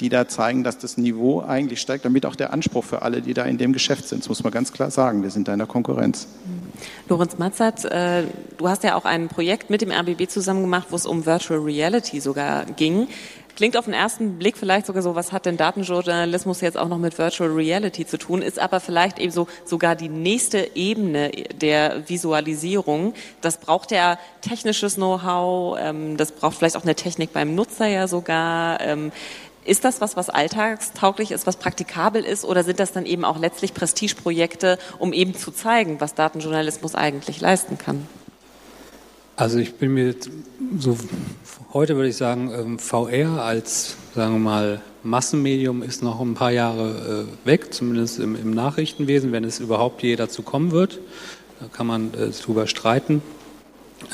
[0.00, 3.34] die da zeigen, dass das Niveau eigentlich steigt, damit auch der Anspruch für alle, die
[3.34, 4.22] da in dem Geschäft sind.
[4.22, 5.22] Das muss man ganz klar sagen.
[5.22, 6.26] Wir sind da in der Konkurrenz.
[7.08, 8.24] Lorenz Matzert, äh,
[8.56, 11.60] du hast ja auch ein Projekt mit dem RBB zusammen gemacht, wo es um Virtual
[11.60, 13.08] Reality sogar ging.
[13.56, 16.98] Klingt auf den ersten Blick vielleicht sogar so, was hat denn Datenjournalismus jetzt auch noch
[16.98, 22.08] mit Virtual Reality zu tun, ist aber vielleicht eben so sogar die nächste Ebene der
[22.08, 23.14] Visualisierung.
[23.40, 28.08] Das braucht ja technisches Know-how, ähm, das braucht vielleicht auch eine Technik beim Nutzer ja
[28.08, 28.80] sogar.
[28.80, 29.12] Ähm,
[29.64, 33.38] ist das was, was alltagstauglich ist, was praktikabel ist, oder sind das dann eben auch
[33.38, 38.08] letztlich Prestigeprojekte, um eben zu zeigen, was Datenjournalismus eigentlich leisten kann?
[39.40, 40.14] Also ich bin mir
[40.78, 40.98] so
[41.72, 46.50] heute würde ich sagen, ähm, VR als, sagen wir mal, Massenmedium ist noch ein paar
[46.50, 51.00] Jahre äh, weg, zumindest im, Nachrichtenwesen, wenn es überhaupt je dazu kommen wird.
[51.58, 53.22] Da kann man äh, drüber streiten.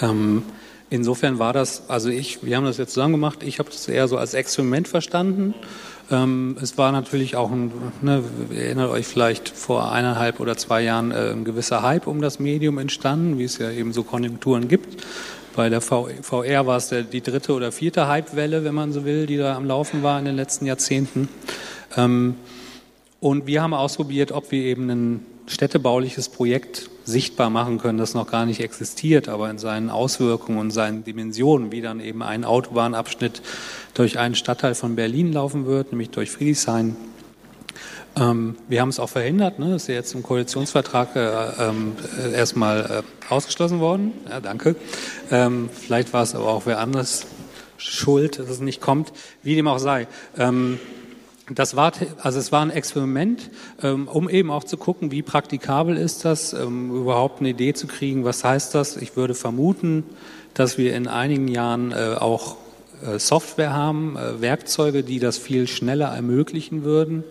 [0.01, 0.45] Ähm,
[0.91, 4.07] insofern war das, also ich, wir haben das jetzt zusammen gemacht, ich habe das eher
[4.07, 5.55] so als Experiment verstanden.
[6.11, 8.23] Ähm, es war natürlich auch ein, ne,
[8.55, 12.79] erinnert euch vielleicht vor eineinhalb oder zwei Jahren äh, ein gewisser Hype um das Medium
[12.79, 15.03] entstanden, wie es ja eben so Konjunkturen gibt.
[15.57, 19.27] Bei der VR war es der, die dritte oder vierte Hypewelle, wenn man so will,
[19.27, 21.29] die da am Laufen war in den letzten Jahrzehnten.
[21.97, 22.37] Ähm,
[23.21, 28.31] und wir haben ausprobiert, ob wir eben ein städtebauliches Projekt sichtbar machen können, das noch
[28.31, 33.43] gar nicht existiert, aber in seinen Auswirkungen und seinen Dimensionen, wie dann eben ein Autobahnabschnitt
[33.97, 36.97] durch einen Stadtteil von Berlin laufen wird, nämlich durch Friedrichshain.
[38.15, 39.75] Ähm, wir haben es auch verhindert, ne?
[39.75, 44.13] ist ja jetzt im Koalitionsvertrag äh, ähm, äh, erstmal äh, ausgeschlossen worden.
[44.29, 44.77] Ja, danke.
[45.31, 47.27] Ähm, vielleicht war es aber auch wer anders
[47.79, 50.09] schuld, dass es nicht kommt, wie dem auch sei.
[50.37, 50.79] Ähm,
[51.49, 53.51] das war, also es war ein Experiment,
[53.83, 57.87] ähm, um eben auch zu gucken, wie praktikabel ist das, ähm, überhaupt eine Idee zu
[57.87, 58.97] kriegen, was heißt das.
[58.97, 60.05] Ich würde vermuten,
[60.55, 62.57] dass wir in einigen Jahren äh, auch
[63.19, 67.25] Software haben, äh, Werkzeuge, die das viel schneller ermöglichen würden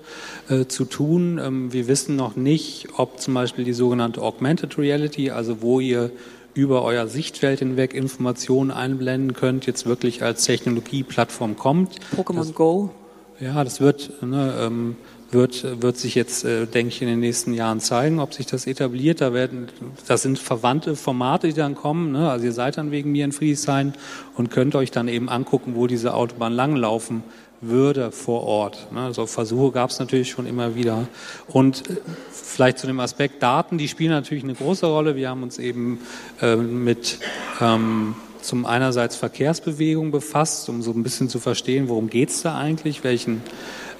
[0.67, 1.39] zu tun.
[1.43, 6.11] Ähm, wir wissen noch nicht, ob zum Beispiel die sogenannte Augmented Reality, also wo ihr
[6.53, 11.95] über euer Sichtfeld hinweg Informationen einblenden könnt, jetzt wirklich als Technologieplattform kommt.
[12.15, 12.91] Pokémon Go
[13.39, 14.95] ja, das wird, ne, ähm,
[15.31, 18.67] wird, wird sich jetzt, äh, denke ich, in den nächsten Jahren zeigen, ob sich das
[18.67, 19.21] etabliert.
[19.21, 19.67] Da werden,
[20.07, 22.11] das sind verwandte Formate, die dann kommen.
[22.11, 22.29] Ne?
[22.29, 23.93] Also ihr seid dann wegen mir in Friedrichshain
[24.35, 27.23] und könnt euch dann eben angucken, wo diese Autobahn langlaufen
[27.61, 28.91] würde vor Ort.
[28.91, 29.01] Ne?
[29.01, 31.07] Also Versuche gab es natürlich schon immer wieder.
[31.47, 31.95] Und äh,
[32.31, 35.15] vielleicht zu dem Aspekt Daten, die spielen natürlich eine große Rolle.
[35.15, 35.99] Wir haben uns eben
[36.41, 37.19] äh, mit
[37.61, 42.57] ähm, zum einerseits Verkehrsbewegung befasst, um so ein bisschen zu verstehen, worum geht es da
[42.57, 43.41] eigentlich, welchen,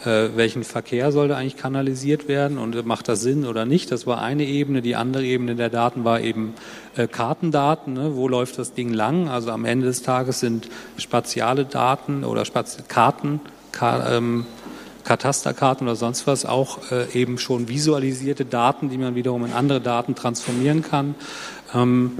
[0.05, 3.91] welchen Verkehr soll da eigentlich kanalisiert werden und macht das Sinn oder nicht.
[3.91, 4.81] Das war eine Ebene.
[4.81, 6.53] Die andere Ebene der Daten war eben
[6.95, 7.93] äh, Kartendaten.
[7.93, 8.15] Ne?
[8.15, 9.27] Wo läuft das Ding lang?
[9.29, 13.41] Also am Ende des Tages sind spatiale Daten oder Spaz Karten,
[13.71, 14.45] Ka ähm,
[15.03, 19.79] Katasterkarten oder sonst was auch äh, eben schon visualisierte Daten, die man wiederum in andere
[19.79, 21.15] Daten transformieren kann.
[21.73, 22.17] Ähm,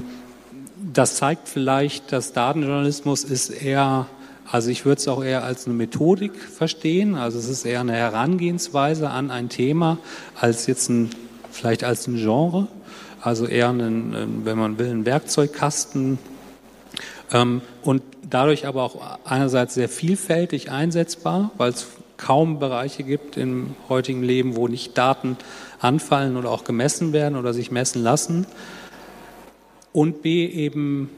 [0.92, 4.06] das zeigt vielleicht, dass Datenjournalismus ist eher,
[4.50, 7.94] also ich würde es auch eher als eine Methodik verstehen, also es ist eher eine
[7.94, 9.98] Herangehensweise an ein Thema
[10.38, 11.10] als jetzt ein,
[11.50, 12.68] vielleicht als ein Genre,
[13.20, 16.18] also eher ein, wenn man will, ein Werkzeugkasten.
[17.32, 23.74] Ähm, und dadurch aber auch einerseits sehr vielfältig einsetzbar, weil es kaum Bereiche gibt im
[23.88, 25.36] heutigen Leben, wo nicht Daten
[25.80, 28.46] anfallen oder auch gemessen werden oder sich messen lassen.
[29.92, 31.10] Und B eben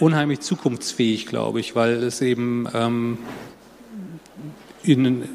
[0.00, 3.18] unheimlich zukunftsfähig, glaube ich, weil es eben ähm,
[4.82, 5.28] in,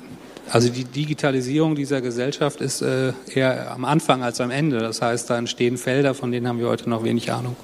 [0.51, 4.79] also die Digitalisierung dieser Gesellschaft ist äh, eher am Anfang als am Ende.
[4.79, 7.55] Das heißt, da entstehen Felder, von denen haben wir heute noch wenig Ahnung.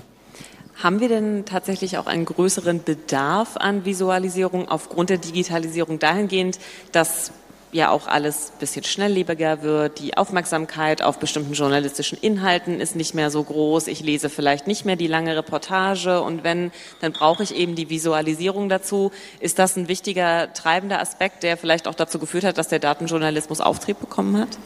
[0.76, 6.60] Haben wir denn tatsächlich auch einen größeren Bedarf an Visualisierung aufgrund der Digitalisierung dahingehend,
[6.92, 7.32] dass
[7.76, 10.00] ja auch alles ein bisschen schnelllebiger wird.
[10.00, 13.88] Die Aufmerksamkeit auf bestimmten journalistischen Inhalten ist nicht mehr so groß.
[13.88, 17.90] Ich lese vielleicht nicht mehr die lange Reportage und wenn, dann brauche ich eben die
[17.90, 19.12] Visualisierung dazu.
[19.40, 23.62] Ist das ein wichtiger treibender Aspekt, der vielleicht auch dazu geführt hat, dass der Datenjournalismus
[23.62, 24.58] Auftrieb bekommen hat?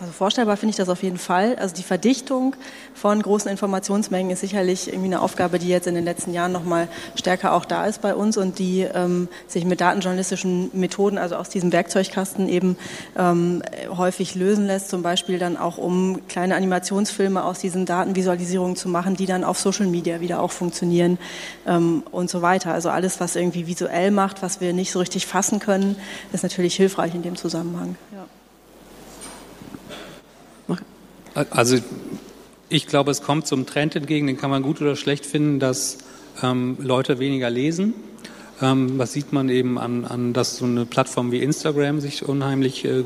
[0.00, 1.56] Also vorstellbar finde ich das auf jeden Fall.
[1.56, 2.54] Also die Verdichtung
[2.94, 6.62] von großen Informationsmengen ist sicherlich irgendwie eine Aufgabe, die jetzt in den letzten Jahren noch
[6.62, 11.34] mal stärker auch da ist bei uns und die ähm, sich mit datenjournalistischen Methoden, also
[11.34, 12.76] aus diesem Werkzeugkasten eben
[13.16, 14.88] ähm, häufig lösen lässt.
[14.88, 19.58] Zum Beispiel dann auch, um kleine Animationsfilme aus diesen Datenvisualisierungen zu machen, die dann auf
[19.58, 21.18] Social Media wieder auch funktionieren
[21.66, 22.72] ähm, und so weiter.
[22.72, 25.96] Also alles, was irgendwie visuell macht, was wir nicht so richtig fassen können,
[26.32, 27.96] ist natürlich hilfreich in dem Zusammenhang.
[28.12, 28.26] Ja.
[31.50, 31.78] Also
[32.68, 35.98] ich glaube, es kommt zum Trend entgegen, den kann man gut oder schlecht finden, dass
[36.42, 37.94] ähm, Leute weniger lesen.
[38.60, 42.84] Ähm, was sieht man eben an, an, dass so eine Plattform wie Instagram sich unheimlich
[42.84, 43.04] äh,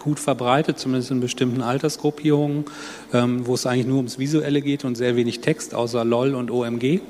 [0.00, 2.66] gut verbreitet, zumindest in bestimmten Altersgruppierungen,
[3.14, 6.50] ähm, wo es eigentlich nur ums Visuelle geht und sehr wenig Text, außer LOL und
[6.50, 7.00] OMG.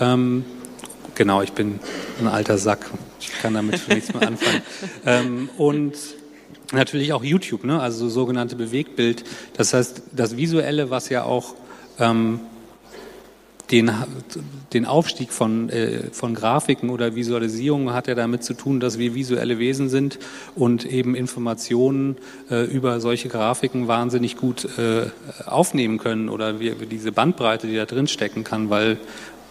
[0.00, 0.44] Ähm,
[1.14, 1.78] genau, ich bin
[2.20, 2.90] ein alter Sack.
[3.20, 4.62] Ich kann damit nichts mehr anfangen.
[5.06, 5.94] Ähm, und
[6.72, 7.80] natürlich auch YouTube, ne?
[7.80, 9.24] also sogenannte Bewegtbild.
[9.56, 11.54] Das heißt, das Visuelle, was ja auch
[11.98, 12.40] ähm,
[13.72, 13.90] den,
[14.74, 19.14] den Aufstieg von, äh, von Grafiken oder Visualisierungen hat ja damit zu tun, dass wir
[19.14, 20.18] visuelle Wesen sind
[20.54, 22.16] und eben Informationen
[22.50, 25.06] äh, über solche Grafiken wahnsinnig gut äh,
[25.46, 28.98] aufnehmen können oder wir, diese Bandbreite, die da drin stecken kann, weil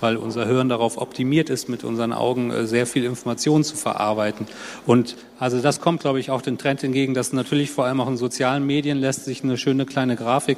[0.02, 4.48] weil unser Hirn darauf optimiert ist, mit unseren Augen äh, sehr viel Information zu verarbeiten.
[4.86, 8.08] Und also das kommt, glaube ich, auch den Trend entgegen, dass natürlich vor allem auch
[8.08, 10.58] in sozialen Medien lässt sich eine schöne kleine Grafik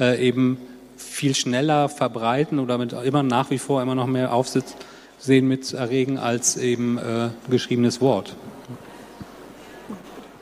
[0.00, 0.58] äh, eben
[0.96, 6.18] viel schneller verbreiten oder mit immer nach wie vor immer noch mehr Aufsehen mit erregen
[6.18, 8.36] als eben äh, geschriebenes Wort.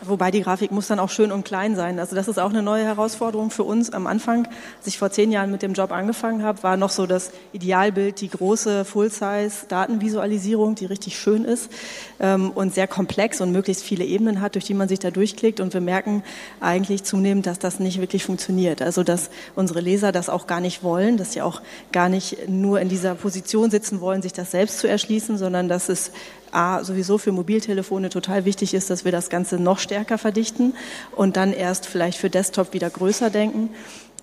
[0.04, 2.00] Wobei die Grafik muss dann auch schön und klein sein.
[2.00, 4.48] Also das ist auch eine neue Herausforderung für uns am Anfang.
[4.78, 8.20] Als ich vor zehn Jahren mit dem Job angefangen habe, war noch so das Idealbild
[8.20, 11.70] die große Full-Size-Datenvisualisierung, die richtig schön ist
[12.18, 15.60] ähm, und sehr komplex und möglichst viele Ebenen hat, durch die man sich da durchklickt.
[15.60, 16.24] Und wir merken
[16.58, 18.82] eigentlich zunehmend, dass das nicht wirklich funktioniert.
[18.82, 22.80] Also dass unsere Leser das auch gar nicht wollen, dass sie auch gar nicht nur
[22.80, 26.10] in dieser Position sitzen wollen, sich das selbst zu erschließen, sondern dass es
[26.52, 30.74] A, sowieso für Mobiltelefone total wichtig ist, dass wir das Ganze noch stärker verdichten
[31.16, 33.70] und dann erst vielleicht für Desktop wieder größer denken.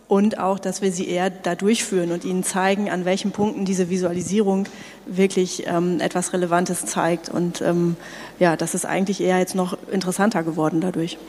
[0.07, 3.91] Und auch, dass wir sie eher da durchführen und ihnen zeigen, an welchen Punkten diese
[3.91, 4.65] Visualisierung
[5.05, 7.29] wirklich ähm, etwas Relevantes zeigt.
[7.29, 7.95] Und ähm,
[8.39, 11.19] ja, das ist eigentlich eher jetzt noch interessanter geworden dadurch.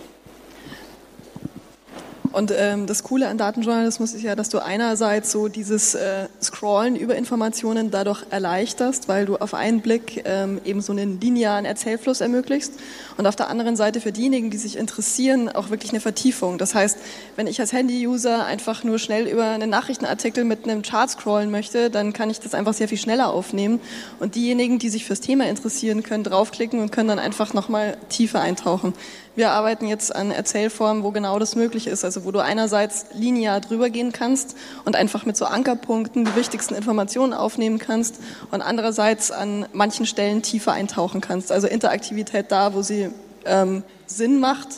[2.33, 6.95] Und ähm, das Coole an Datenjournalismus ist ja, dass du einerseits so dieses äh, Scrollen
[6.95, 12.21] über Informationen dadurch erleichterst, weil du auf einen Blick ähm, eben so einen linearen Erzählfluss
[12.21, 12.71] ermöglicht
[13.17, 16.57] und auf der anderen Seite für diejenigen, die sich interessieren, auch wirklich eine Vertiefung.
[16.57, 16.99] Das heißt,
[17.35, 21.91] wenn ich als Handy-User einfach nur schnell über einen Nachrichtenartikel mit einem Chart scrollen möchte,
[21.91, 23.81] dann kann ich das einfach sehr viel schneller aufnehmen
[24.21, 28.41] und diejenigen, die sich fürs Thema interessieren, können draufklicken und können dann einfach nochmal tiefer
[28.41, 28.95] eintauchen.
[29.37, 32.05] Wir arbeiten jetzt an Erzählformen, wo genau das möglich ist.
[32.05, 36.75] Also wo du einerseits linear drüber gehen kannst und einfach mit so Ankerpunkten die wichtigsten
[36.75, 38.17] Informationen aufnehmen kannst
[38.51, 41.53] und andererseits an manchen Stellen tiefer eintauchen kannst.
[41.53, 43.11] Also Interaktivität da, wo sie
[43.45, 44.69] ähm, Sinn macht,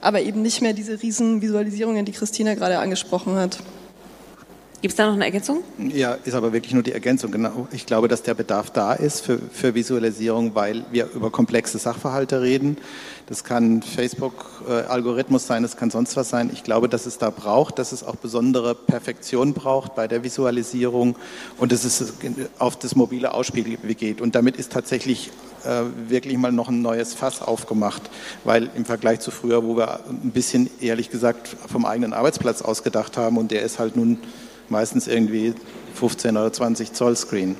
[0.00, 3.58] aber eben nicht mehr diese riesen Visualisierungen, die Christina gerade angesprochen hat.
[4.82, 5.62] Gibt es da noch eine Ergänzung?
[5.78, 7.30] Ja, ist aber wirklich nur die Ergänzung.
[7.30, 7.66] Genau.
[7.72, 12.42] Ich glaube, dass der Bedarf da ist für, für Visualisierung, weil wir über komplexe Sachverhalte
[12.42, 12.76] reden.
[13.26, 16.50] Das kann Facebook-Algorithmus sein, das kann sonst was sein.
[16.52, 21.16] Ich glaube, dass es da braucht, dass es auch besondere Perfektion braucht bei der Visualisierung
[21.56, 22.12] und dass es
[22.58, 24.20] auf das mobile Ausspiel geht.
[24.20, 25.30] Und damit ist tatsächlich
[25.64, 28.02] äh, wirklich mal noch ein neues Fass aufgemacht,
[28.44, 33.16] weil im Vergleich zu früher, wo wir ein bisschen ehrlich gesagt vom eigenen Arbeitsplatz ausgedacht
[33.16, 34.18] haben und der ist halt nun
[34.70, 35.54] meistens irgendwie
[35.94, 37.56] 15 oder 20 Zoll Screen.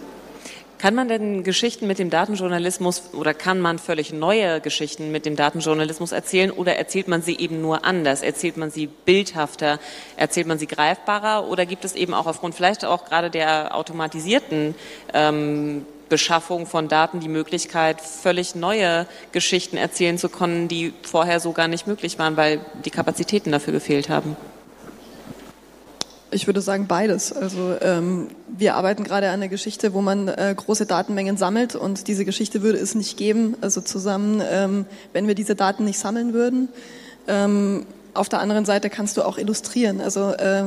[0.79, 5.35] Kann man denn Geschichten mit dem Datenjournalismus oder kann man völlig neue Geschichten mit dem
[5.35, 8.21] Datenjournalismus erzählen oder erzählt man sie eben nur anders?
[8.21, 9.81] Erzählt man sie bildhafter?
[10.19, 11.49] Erzählt man sie greifbarer?
[11.49, 14.75] Oder gibt es eben auch aufgrund vielleicht auch gerade der automatisierten
[15.15, 21.53] ähm, Beschaffung von Daten die Möglichkeit, völlig neue Geschichten erzählen zu können, die vorher so
[21.53, 24.37] gar nicht möglich waren, weil die Kapazitäten dafür gefehlt haben?
[26.37, 27.32] Ich würde sagen beides.
[27.32, 32.09] Also ähm, wir arbeiten gerade an einer Geschichte, wo man äh, große Datenmengen sammelt und
[32.09, 34.84] diese Geschichte würde es nicht geben, also zusammen, ähm,
[35.14, 36.68] wenn wir diese Daten nicht sammeln würden.
[37.26, 40.03] Ähm, auf der anderen Seite kannst du auch illustrieren.
[40.03, 40.64] Also äh,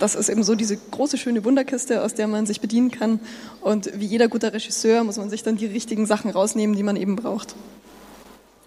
[0.00, 3.18] das ist eben so diese große schöne Wunderkiste, aus der man sich bedienen kann.
[3.62, 6.96] Und wie jeder guter Regisseur muss man sich dann die richtigen Sachen rausnehmen, die man
[6.96, 7.54] eben braucht.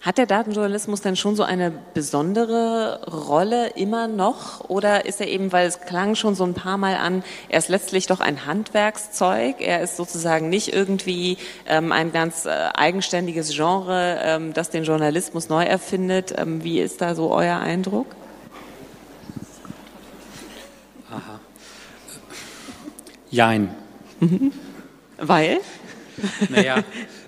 [0.01, 4.69] Hat der Datenjournalismus denn schon so eine besondere Rolle immer noch?
[4.69, 7.67] Oder ist er eben, weil es klang schon so ein paar Mal an, er ist
[7.67, 9.57] letztlich doch ein Handwerkszeug.
[9.59, 11.37] Er ist sozusagen nicht irgendwie
[11.67, 16.33] ähm, ein ganz äh, eigenständiges Genre, ähm, das den Journalismus neu erfindet.
[16.37, 18.07] Ähm, wie ist da so euer Eindruck?
[21.11, 21.41] Aha.
[23.29, 23.75] Jein.
[25.17, 25.59] Weil?
[26.47, 26.83] Naja,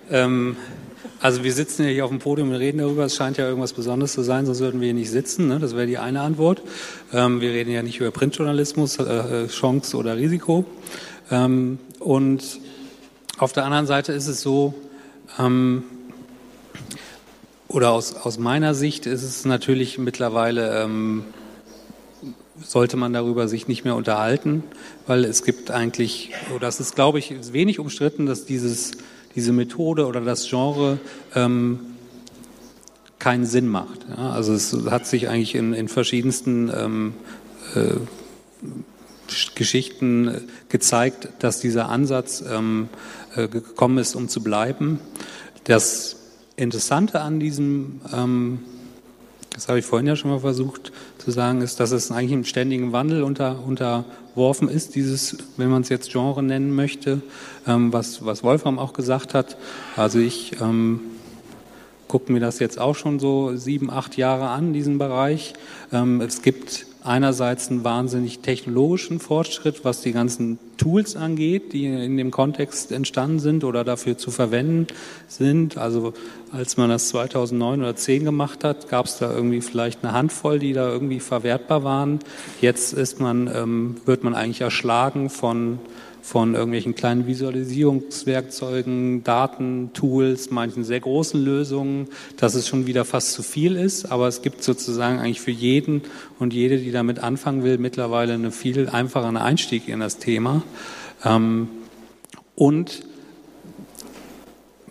[0.10, 0.56] ähm,
[1.22, 3.06] also wir sitzen ja hier auf dem Podium und reden darüber.
[3.06, 5.48] Es scheint ja irgendwas Besonderes zu sein, sonst würden wir hier nicht sitzen.
[5.48, 5.60] Ne?
[5.60, 6.64] Das wäre die eine Antwort.
[7.14, 10.66] Ähm, wir reden ja nicht über Printjournalismus, äh, Chance oder Risiko.
[11.30, 12.60] Ähm, und
[13.38, 14.74] auf der anderen Seite ist es so,
[15.38, 15.84] ähm,
[17.68, 21.24] oder aus, aus meiner Sicht ist es natürlich mittlerweile, ähm,
[22.64, 24.64] sollte man darüber sich nicht mehr unterhalten,
[25.06, 28.94] weil es gibt eigentlich, oder es ist, glaube ich, wenig umstritten, dass dieses
[29.36, 31.00] diese Methode oder das Genre
[31.36, 31.80] ähm,
[33.20, 34.06] keinen Sinn macht.
[34.10, 34.32] Ja?
[34.32, 37.14] Also es hat sich eigentlich in, in verschiedensten ähm,
[37.76, 37.96] äh,
[39.56, 42.90] Geschichten gezeigt, dass dieser Ansatz ähm,
[43.36, 45.00] äh, gekommen ist, um zu bleiben.
[45.64, 46.18] Das
[46.56, 48.60] Interessante an diesem, ähm,
[49.54, 52.46] das habe ich vorhin ja schon mal versucht zu sagen, ist, dass es eigentlich im
[52.46, 57.22] ständigen Wandel unter unterworfen ist, dieses, wenn man es jetzt Genre nennen möchte,
[57.68, 59.58] ähm, was, was Wolfram auch gesagt hat.
[59.98, 61.02] Also ich ähm,
[62.08, 65.54] gucke mir das jetzt auch schon so sieben, acht Jahre an, diesen Bereich.
[65.92, 72.18] Ähm, es gibt einerseits einen wahnsinnig technologischen Fortschritt, was die ganzen Tools angeht, die in
[72.18, 74.88] dem Kontext entstanden sind oder dafür zu verwenden
[75.28, 75.78] sind.
[75.78, 76.14] Also
[76.52, 80.60] als man das 2009 oder 10 gemacht hat, gab es da irgendwie vielleicht eine Handvoll,
[80.60, 82.20] die da irgendwie verwertbar waren.
[82.62, 85.80] Jetzt ist man, ähm, wird man eigentlich erschlagen von
[86.22, 92.08] von irgendwelchen kleinen Visualisierungswerkzeugen, Daten, Tools, manchen sehr großen Lösungen,
[92.38, 94.12] dass es schon wieder fast zu viel ist.
[94.12, 96.02] Aber es gibt sozusagen eigentlich für jeden
[96.40, 100.64] und jede, die damit anfangen will, mittlerweile einen viel einfacheren Einstieg in das Thema.
[101.26, 101.68] Ähm,
[102.56, 103.02] und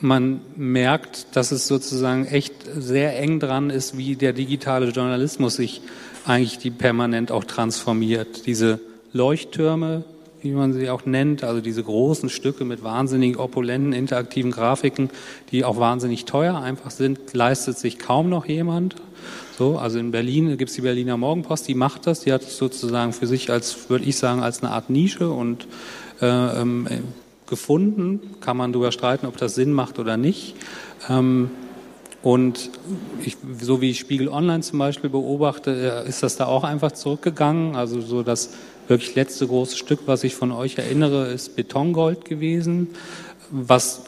[0.03, 5.83] man merkt, dass es sozusagen echt sehr eng dran ist, wie der digitale Journalismus sich
[6.25, 8.47] eigentlich die permanent auch transformiert.
[8.47, 8.81] Diese
[9.13, 10.05] Leuchttürme,
[10.43, 15.11] wie man sie auch nennt, also diese großen Stücke mit wahnsinnig opulenten, interaktiven Grafiken,
[15.51, 18.97] die auch wahnsinnig teuer einfach sind, leistet sich kaum noch jemand.
[19.59, 22.57] So, also in Berlin gibt es die Berliner Morgenpost, die macht das, die hat es
[22.57, 25.67] sozusagen für sich als, würde ich sagen, als eine Art Nische und
[26.23, 26.89] äh, ähm,
[27.47, 28.21] gefunden.
[28.41, 30.55] Kann man darüber streiten, ob das Sinn macht oder nicht.
[31.11, 31.51] Ähm,
[32.23, 32.71] und
[33.25, 36.93] ich, so wie ich Spiegel Online zum Beispiel beobachte, äh, ist das da auch einfach
[36.93, 37.77] zurückgegangen.
[37.77, 38.51] Also so das
[38.91, 42.89] wirklich letzte große Stück, was ich von euch erinnere, ist Betongold gewesen,
[43.51, 44.03] was,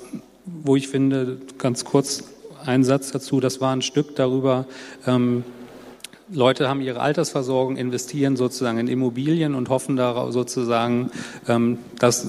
[0.44, 2.24] wo ich finde, ganz kurz
[2.66, 4.66] ein Satz dazu, das war ein Stück darüber,
[5.06, 5.44] ähm,
[6.30, 11.10] Leute haben ihre Altersversorgung, investieren sozusagen in Immobilien und hoffen darauf sozusagen,
[11.46, 12.26] ähm, dass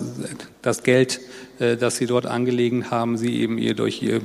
[0.62, 1.22] das Geld,
[1.60, 4.22] äh, das sie dort angelegen haben, sie eben ihr durch ihr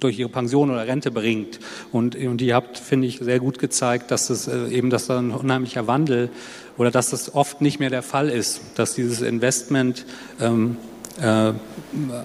[0.00, 1.58] durch ihre Pension oder Rente bringt.
[1.92, 5.18] Und, und ihr habt, finde ich, sehr gut gezeigt, dass das äh, eben, dass da
[5.18, 6.30] ein unheimlicher Wandel
[6.78, 10.04] oder dass das oft nicht mehr der Fall ist, dass dieses Investment
[10.40, 10.76] ähm,
[11.20, 11.52] äh,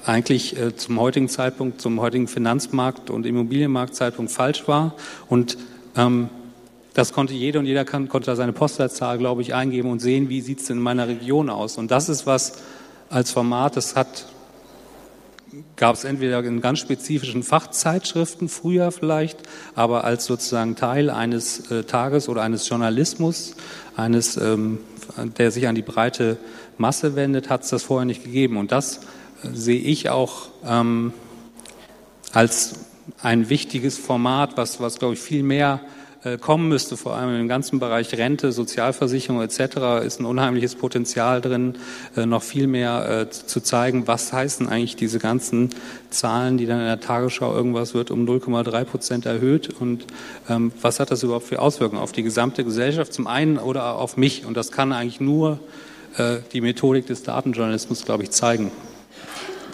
[0.05, 4.95] eigentlich äh, zum heutigen Zeitpunkt, zum heutigen Finanzmarkt und Immobilienmarktzeitpunkt falsch war.
[5.27, 5.57] Und
[5.95, 6.29] ähm,
[6.93, 10.29] das konnte jeder und jeder kann, konnte da seine Postleitzahl, glaube ich, eingeben und sehen,
[10.29, 11.77] wie sieht es in meiner Region aus.
[11.77, 12.53] Und das ist was
[13.09, 14.25] als Format, das hat
[15.75, 19.39] gab es entweder in ganz spezifischen Fachzeitschriften früher vielleicht,
[19.75, 23.55] aber als sozusagen Teil eines äh, Tages oder eines Journalismus,
[23.95, 24.79] eines, ähm,
[25.37, 26.37] der sich an die breite
[26.77, 28.57] Masse wendet, hat es das vorher nicht gegeben.
[28.57, 28.97] Und das
[29.43, 31.13] äh, sehe ich auch ähm,
[32.33, 32.75] als
[33.21, 35.81] ein wichtiges Format, was, was glaube ich, viel mehr
[36.35, 41.75] kommen müsste, vor allem im ganzen Bereich Rente, Sozialversicherung etc., ist ein unheimliches Potenzial drin,
[42.17, 45.69] äh, noch viel mehr äh, zu zeigen, was heißen eigentlich diese ganzen
[46.09, 50.05] Zahlen, die dann in der Tagesschau irgendwas wird um 0,3 Prozent erhöht und
[50.49, 54.17] ähm, was hat das überhaupt für Auswirkungen auf die gesamte Gesellschaft zum einen oder auf
[54.17, 55.59] mich und das kann eigentlich nur
[56.51, 58.71] die Methodik des Datenjournalismus, glaube ich, zeigen.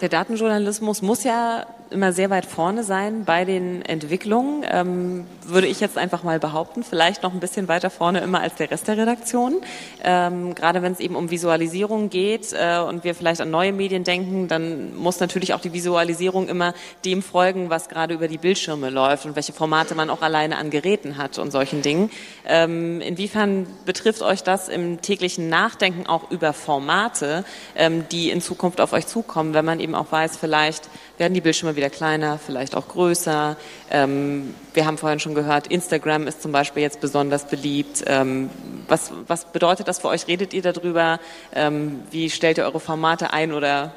[0.02, 1.64] Der Datenjournalismus muss ja
[1.94, 6.82] immer sehr weit vorne sein bei den Entwicklungen, ähm, würde ich jetzt einfach mal behaupten.
[6.82, 9.62] Vielleicht noch ein bisschen weiter vorne immer als der Rest der Redaktion.
[10.02, 14.04] Ähm, gerade wenn es eben um Visualisierung geht äh, und wir vielleicht an neue Medien
[14.04, 16.74] denken, dann muss natürlich auch die Visualisierung immer
[17.04, 20.70] dem folgen, was gerade über die Bildschirme läuft und welche Formate man auch alleine an
[20.70, 22.10] Geräten hat und solchen Dingen.
[22.46, 27.44] Ähm, inwiefern betrifft euch das im täglichen Nachdenken auch über Formate,
[27.76, 30.88] ähm, die in Zukunft auf euch zukommen, wenn man eben auch weiß, vielleicht
[31.18, 33.56] werden die Bildschirme wieder kleiner, vielleicht auch größer.
[33.90, 38.04] Ähm, wir haben vorhin schon gehört, Instagram ist zum Beispiel jetzt besonders beliebt.
[38.06, 38.50] Ähm,
[38.88, 40.26] was, was bedeutet das für euch?
[40.26, 41.20] Redet ihr darüber?
[41.54, 43.92] Ähm, wie stellt ihr eure Formate ein oder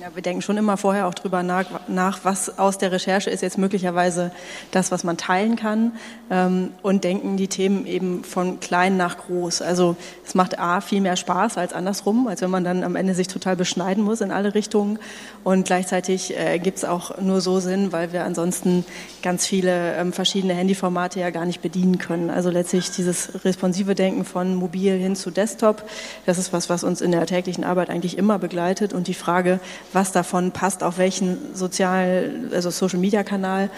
[0.00, 3.56] ja, wir denken schon immer vorher auch drüber nach, was aus der Recherche ist jetzt
[3.56, 4.30] möglicherweise
[4.70, 5.92] das, was man teilen kann
[6.30, 9.62] ähm, und denken die Themen eben von klein nach groß.
[9.62, 13.14] Also es macht A viel mehr Spaß als andersrum, als wenn man dann am Ende
[13.14, 14.98] sich total beschneiden muss in alle Richtungen
[15.44, 18.84] und gleichzeitig äh, gibt es auch nur so Sinn, weil wir ansonsten
[19.22, 22.28] ganz viele ähm, verschiedene Handyformate ja gar nicht bedienen können.
[22.28, 25.88] Also letztlich dieses responsive Denken von mobil hin zu Desktop,
[26.26, 29.58] das ist was, was uns in der täglichen Arbeit eigentlich immer begleitet und die Frage,
[29.92, 33.70] was davon passt auf welchen Sozial, also Social Media Kanal,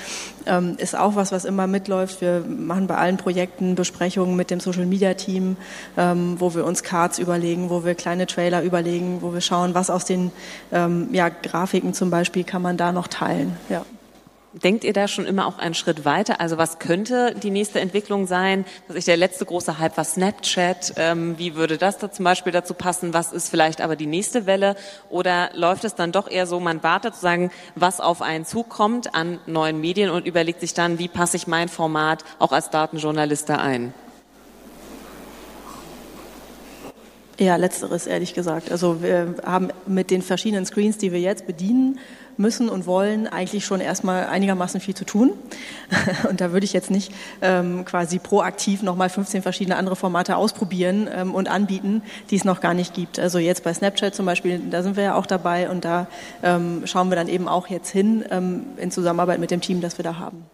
[0.46, 2.20] ähm, ist auch was, was immer mitläuft.
[2.20, 5.56] Wir machen bei allen Projekten Besprechungen mit dem Social Media Team,
[5.96, 9.90] ähm, wo wir uns Cards überlegen, wo wir kleine Trailer überlegen, wo wir schauen, was
[9.90, 10.32] aus den
[10.72, 13.56] ähm, ja, Grafiken zum Beispiel kann man da noch teilen.
[13.68, 13.84] Ja.
[14.54, 16.40] Denkt ihr da schon immer auch einen Schritt weiter?
[16.40, 18.64] Also was könnte die nächste Entwicklung sein?
[18.86, 20.94] Was ich der letzte große Hype war Snapchat.
[20.96, 23.12] Ähm, wie würde das da zum Beispiel dazu passen?
[23.12, 24.74] Was ist vielleicht aber die nächste Welle?
[25.10, 29.14] Oder läuft es dann doch eher so, man wartet zu sagen, was auf einen zukommt
[29.14, 33.50] an neuen Medien und überlegt sich dann, wie passe ich mein Format auch als Datenjournalist
[33.50, 33.92] da ein?
[37.38, 38.72] Ja, letzteres ehrlich gesagt.
[38.72, 42.00] Also wir haben mit den verschiedenen Screens, die wir jetzt bedienen,
[42.38, 45.32] müssen und wollen eigentlich schon erstmal einigermaßen viel zu tun.
[46.28, 47.12] Und da würde ich jetzt nicht
[47.42, 52.60] ähm, quasi proaktiv nochmal 15 verschiedene andere Formate ausprobieren ähm, und anbieten, die es noch
[52.60, 53.18] gar nicht gibt.
[53.18, 56.06] Also jetzt bei Snapchat zum Beispiel, da sind wir ja auch dabei und da
[56.42, 59.98] ähm, schauen wir dann eben auch jetzt hin ähm, in Zusammenarbeit mit dem Team, das
[59.98, 60.44] wir da haben.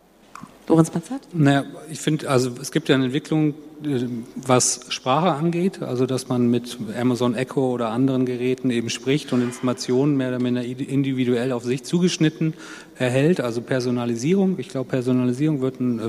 [0.67, 1.21] Lorenz Panzert?
[1.33, 3.55] Naja, ich finde, also es gibt ja eine Entwicklung,
[3.85, 9.33] äh, was Sprache angeht, also dass man mit Amazon Echo oder anderen Geräten eben spricht
[9.33, 12.55] und Informationen mehr oder minder individuell auf sich zugeschnitten
[12.97, 14.59] erhält, also Personalisierung.
[14.59, 16.03] Ich glaube, Personalisierung wird ein, äh,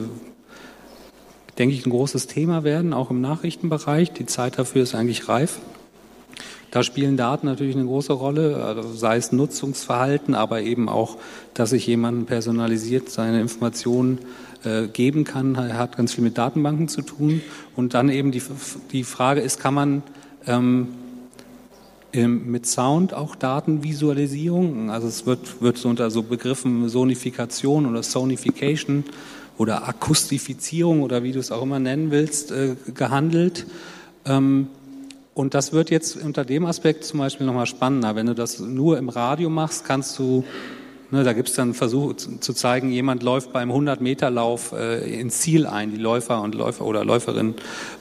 [1.58, 4.14] denke ich, ein großes Thema werden, auch im Nachrichtenbereich.
[4.14, 5.60] Die Zeit dafür ist eigentlich reif.
[6.76, 11.16] Da spielen Daten natürlich eine große Rolle, also sei es Nutzungsverhalten, aber eben auch,
[11.53, 14.20] dass sich jemand personalisiert seine Informationen
[14.93, 17.41] geben kann, hat ganz viel mit Datenbanken zu tun.
[17.76, 18.41] Und dann eben die,
[18.91, 20.03] die Frage ist, kann man
[20.47, 20.88] ähm,
[22.24, 29.03] mit Sound auch Datenvisualisierung, also es wird, wird so unter so Begriffen Sonifikation oder Sonification
[29.57, 33.66] oder Akustifizierung oder wie du es auch immer nennen willst, äh, gehandelt.
[34.26, 34.68] Ähm,
[35.34, 38.16] und das wird jetzt unter dem Aspekt zum Beispiel nochmal spannender.
[38.16, 40.45] Wenn du das nur im Radio machst, kannst du
[41.12, 45.68] Ne, da gibt es dann Versuche zu zeigen, jemand läuft beim 100-Meter-Lauf äh, ins Ziel
[45.68, 47.53] ein, die Läufer und Läufer oder Läuferinnen,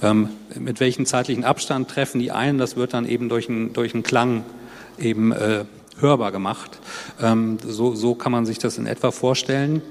[0.03, 2.57] ähm, mit welchem zeitlichen Abstand treffen die ein.
[2.57, 4.45] Das wird dann eben durch einen durch einen Klang
[4.99, 5.65] eben äh,
[5.99, 6.79] hörbar gemacht.
[7.21, 9.83] Ähm, so, so kann man sich das in etwa vorstellen.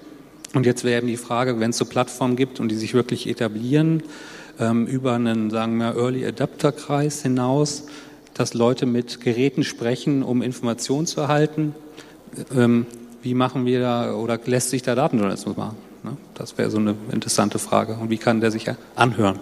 [0.53, 3.27] Und jetzt wäre eben die Frage, wenn es so Plattformen gibt und die sich wirklich
[3.27, 4.03] etablieren,
[4.59, 7.85] ähm, über einen, sagen wir, Early Adapter Kreis hinaus,
[8.33, 11.75] dass Leute mit Geräten sprechen, um Informationen zu erhalten.
[12.55, 12.85] Ähm,
[13.23, 15.77] wie machen wir da oder lässt sich da Datenjournalismus machen?
[16.03, 16.17] Ne?
[16.35, 17.97] Das wäre so eine interessante Frage.
[17.99, 19.39] Und wie kann der sich anhören?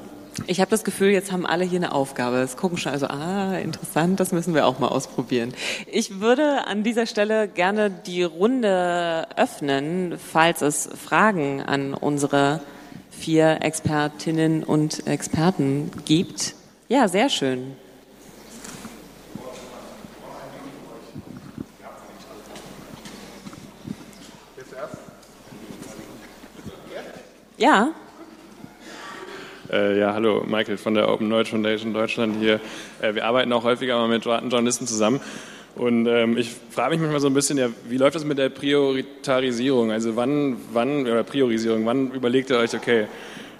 [0.47, 2.37] Ich habe das Gefühl, jetzt haben alle hier eine Aufgabe.
[2.37, 5.53] Es gucken schon also, ah, interessant, das müssen wir auch mal ausprobieren.
[5.91, 12.61] Ich würde an dieser Stelle gerne die Runde öffnen, falls es Fragen an unsere
[13.09, 16.55] vier Expertinnen und Experten gibt.
[16.87, 17.75] Ja, sehr schön.
[27.61, 27.91] Ja.
[29.71, 32.59] Äh, ja, hallo, Michael von der Open Knowledge Foundation Deutschland hier.
[33.03, 35.19] Äh, wir arbeiten auch häufiger mal mit Journalisten zusammen.
[35.75, 38.49] Und ähm, ich frage mich manchmal so ein bisschen, ja, wie läuft das mit der
[38.49, 39.91] Prioritarisierung?
[39.91, 43.05] Also wann, wann, oder Priorisierung, wann überlegt ihr euch, okay,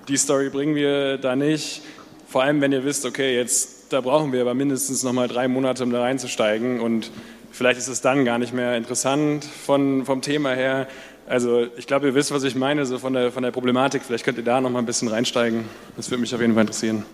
[0.07, 1.83] die Story bringen wir da nicht?
[2.27, 5.83] Vor allem, wenn ihr wisst, okay, jetzt, da brauchen wir aber mindestens nochmal drei Monate,
[5.83, 7.11] um da reinzusteigen und
[7.51, 10.87] vielleicht ist es dann gar nicht mehr interessant von, vom Thema her.
[11.27, 14.03] Also ich glaube, ihr wisst, was ich meine, so von der, von der Problematik.
[14.03, 15.65] Vielleicht könnt ihr da noch mal ein bisschen reinsteigen.
[15.95, 17.05] Das würde mich auf jeden Fall interessieren.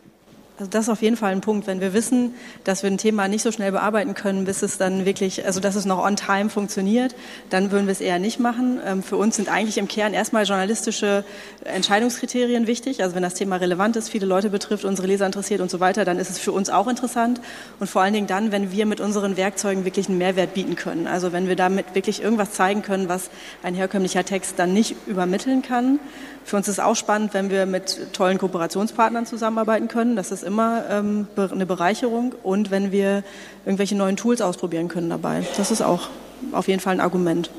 [0.59, 1.67] Also das ist auf jeden Fall ein Punkt.
[1.67, 2.33] Wenn wir wissen,
[2.63, 5.75] dass wir ein Thema nicht so schnell bearbeiten können, bis es dann wirklich, also dass
[5.75, 7.13] es noch on time funktioniert,
[7.51, 8.79] dann würden wir es eher nicht machen.
[8.83, 11.23] Ähm, für uns sind eigentlich im Kern erstmal journalistische
[11.63, 13.03] Entscheidungskriterien wichtig.
[13.03, 16.05] Also wenn das Thema relevant ist, viele Leute betrifft, unsere Leser interessiert und so weiter,
[16.05, 17.39] dann ist es für uns auch interessant.
[17.79, 21.05] Und vor allen Dingen dann, wenn wir mit unseren Werkzeugen wirklich einen Mehrwert bieten können.
[21.05, 23.29] Also wenn wir damit wirklich irgendwas zeigen können, was
[23.61, 25.99] ein herkömmlicher Text dann nicht übermitteln kann.
[26.47, 30.15] Für uns ist auch spannend, wenn wir mit tollen Kooperationspartnern zusammenarbeiten können.
[30.15, 32.33] Das ist immer ähm, eine Bereicherung.
[32.41, 33.25] Und wenn wir
[33.65, 35.45] irgendwelche neuen Tools ausprobieren können dabei.
[35.57, 36.07] Das ist auch
[36.53, 37.49] auf jeden Fall ein Argument.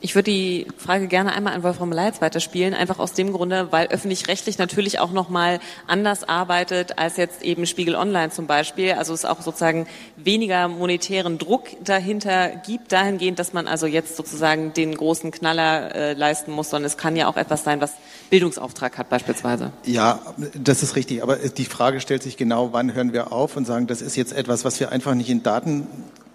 [0.00, 3.86] Ich würde die Frage gerne einmal an Wolfram Leitz weiterspielen, einfach aus dem Grunde, weil
[3.86, 8.92] öffentlich-rechtlich natürlich auch nochmal anders arbeitet als jetzt eben Spiegel Online zum Beispiel.
[8.92, 9.86] Also es auch sozusagen
[10.16, 16.12] weniger monetären Druck dahinter gibt, dahingehend, dass man also jetzt sozusagen den großen Knaller äh,
[16.12, 17.94] leisten muss, sondern es kann ja auch etwas sein, was
[18.28, 19.72] Bildungsauftrag hat beispielsweise.
[19.84, 20.20] Ja,
[20.54, 21.22] das ist richtig.
[21.22, 24.34] Aber die Frage stellt sich genau, wann hören wir auf und sagen, das ist jetzt
[24.34, 25.86] etwas, was wir einfach nicht in Daten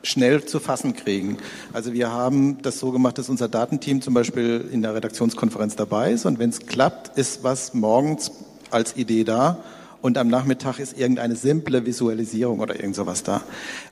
[0.03, 1.37] schnell zu fassen kriegen.
[1.73, 6.11] Also wir haben das so gemacht, dass unser Datenteam zum Beispiel in der Redaktionskonferenz dabei
[6.11, 8.31] ist und wenn es klappt, ist was morgens
[8.71, 9.57] als Idee da
[10.01, 13.43] und am Nachmittag ist irgendeine simple Visualisierung oder irgend sowas da.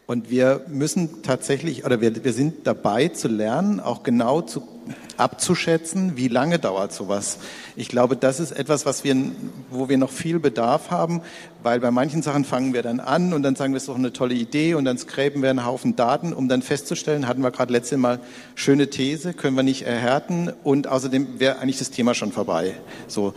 [0.07, 4.63] Und wir müssen tatsächlich, oder wir, wir sind dabei zu lernen, auch genau zu,
[5.17, 7.37] abzuschätzen, wie lange dauert sowas.
[7.75, 9.15] Ich glaube, das ist etwas, was wir,
[9.69, 11.21] wo wir noch viel Bedarf haben,
[11.61, 13.95] weil bei manchen Sachen fangen wir dann an und dann sagen wir, es ist doch
[13.95, 17.51] eine tolle Idee und dann skräben wir einen Haufen Daten, um dann festzustellen, hatten wir
[17.51, 18.19] gerade letzte Mal
[18.55, 22.73] schöne These, können wir nicht erhärten und außerdem wäre eigentlich das Thema schon vorbei.
[23.07, 23.35] So,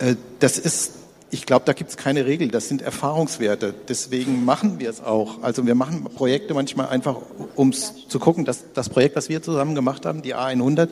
[0.00, 0.97] äh, das ist
[1.30, 2.48] ich glaube, da gibt es keine Regel.
[2.48, 3.74] Das sind Erfahrungswerte.
[3.88, 5.42] Deswegen machen wir es auch.
[5.42, 7.16] Also wir machen Projekte manchmal einfach,
[7.54, 10.88] um zu gucken, dass das Projekt, das wir zusammen gemacht haben, die A100,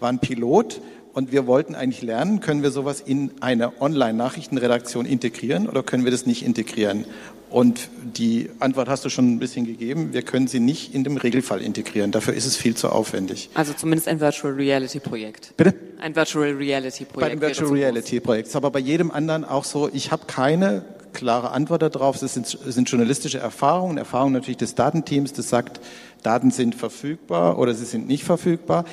[0.00, 0.80] war ein Pilot
[1.18, 6.12] Und wir wollten eigentlich lernen, können wir sowas in eine Online-Nachrichtenredaktion integrieren oder können wir
[6.12, 7.06] das nicht integrieren?
[7.50, 10.12] Und die Antwort hast du schon ein bisschen gegeben.
[10.12, 12.12] Wir können sie nicht in dem Regelfall integrieren.
[12.12, 13.48] Dafür ist es viel zu aufwendig.
[13.54, 15.54] Also zumindest ein Virtual Reality Projekt.
[15.56, 15.74] Bitte?
[15.98, 17.20] Ein Virtual Reality Projekt.
[17.20, 18.54] Bei dem Virtual Reality Projekt.
[18.54, 22.18] Aber bei jedem anderen auch so, ich habe keine klare Antwort darauf.
[22.18, 25.80] Das sind, das sind journalistische Erfahrungen, Erfahrungen natürlich des Datenteams, das sagt,
[26.22, 28.84] Daten sind verfügbar oder sie sind nicht verfügbar.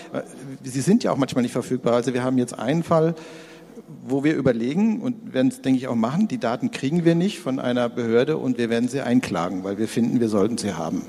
[0.63, 1.93] Sie sind ja auch manchmal nicht verfügbar.
[1.93, 3.15] Also wir haben jetzt einen Fall,
[4.05, 7.39] wo wir überlegen und werden es, denke ich, auch machen, die Daten kriegen wir nicht
[7.39, 11.03] von einer Behörde und wir werden sie einklagen, weil wir finden, wir sollten sie haben.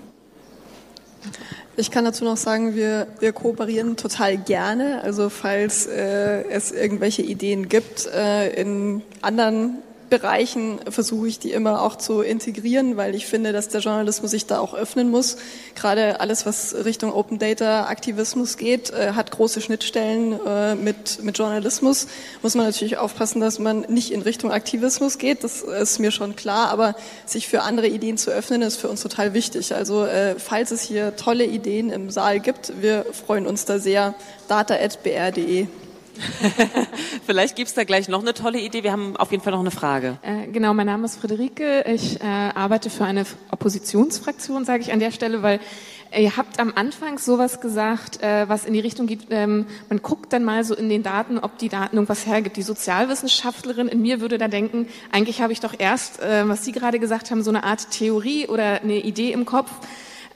[1.79, 5.03] Ich kann dazu noch sagen, wir, wir kooperieren total gerne.
[5.03, 11.83] Also falls äh, es irgendwelche Ideen gibt äh, in anderen Bereichen versuche ich die immer
[11.83, 15.37] auch zu integrieren, weil ich finde, dass der Journalismus sich da auch öffnen muss.
[15.75, 21.39] Gerade alles, was Richtung Open Data Aktivismus geht, äh, hat große Schnittstellen äh, mit, mit
[21.39, 22.07] Journalismus.
[22.43, 25.45] Muss man natürlich aufpassen, dass man nicht in Richtung Aktivismus geht.
[25.45, 26.71] Das ist mir schon klar.
[26.71, 26.95] Aber
[27.25, 29.75] sich für andere Ideen zu öffnen, ist für uns total wichtig.
[29.75, 34.15] Also, äh, falls es hier tolle Ideen im Saal gibt, wir freuen uns da sehr.
[34.49, 35.67] data.br.de
[37.27, 38.83] Vielleicht gibt es da gleich noch eine tolle Idee.
[38.83, 40.19] Wir haben auf jeden Fall noch eine Frage.
[40.23, 41.85] Äh, genau, mein Name ist Friederike.
[41.87, 45.61] Ich äh, arbeite für eine Oppositionsfraktion, sage ich an der Stelle, weil
[46.17, 50.33] Ihr habt am Anfang sowas gesagt, äh, was in die Richtung geht, ähm, man guckt
[50.33, 52.57] dann mal so in den Daten, ob die Daten irgendwas hergibt.
[52.57, 56.73] Die Sozialwissenschaftlerin in mir würde da denken, eigentlich habe ich doch erst, äh, was Sie
[56.73, 59.71] gerade gesagt haben, so eine Art Theorie oder eine Idee im Kopf.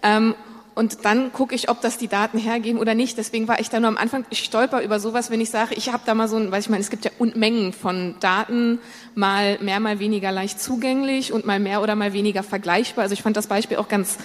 [0.03, 0.35] Ähm,
[0.81, 3.19] und dann gucke ich, ob das die Daten hergeben oder nicht.
[3.19, 5.93] Deswegen war ich da nur am Anfang, ich stolper über sowas, wenn ich sage, ich
[5.93, 8.79] habe da mal so ein, weil ich meine, es gibt ja Unmengen von Daten,
[9.15, 13.03] mal mehr, mal weniger leicht zugänglich und mal mehr oder mal weniger vergleichbar.
[13.03, 14.17] Also ich fand das Beispiel auch ganz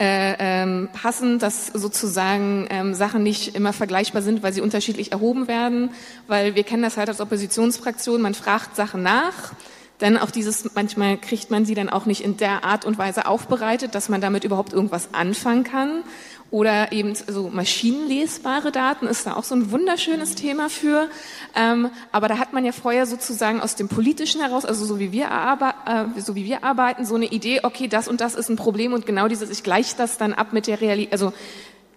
[0.00, 5.46] äh, ähm, passend, dass sozusagen ähm, Sachen nicht immer vergleichbar sind, weil sie unterschiedlich erhoben
[5.46, 5.90] werden,
[6.26, 9.52] weil wir kennen das halt als Oppositionsfraktion, man fragt Sachen nach,
[10.00, 13.26] denn auch dieses, manchmal kriegt man sie dann auch nicht in der Art und Weise
[13.26, 16.02] aufbereitet, dass man damit überhaupt irgendwas anfangen kann.
[16.50, 21.08] Oder eben so maschinenlesbare Daten ist da auch so ein wunderschönes Thema für.
[21.54, 25.12] Ähm, aber da hat man ja vorher sozusagen aus dem Politischen heraus, also so wie
[25.12, 28.56] wir, äh, so wie wir arbeiten, so eine Idee, okay, das und das ist ein
[28.56, 31.12] Problem und genau dieses, ich gleiche das dann ab mit der Realität.
[31.12, 31.32] Also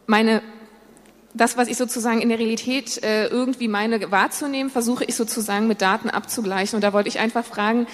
[0.05, 0.43] meine
[1.33, 5.81] das, was ich sozusagen in der Realität äh, irgendwie meine wahrzunehmen, versuche ich sozusagen mit
[5.81, 6.75] Daten abzugleichen.
[6.77, 7.87] Und da wollte ich einfach fragen,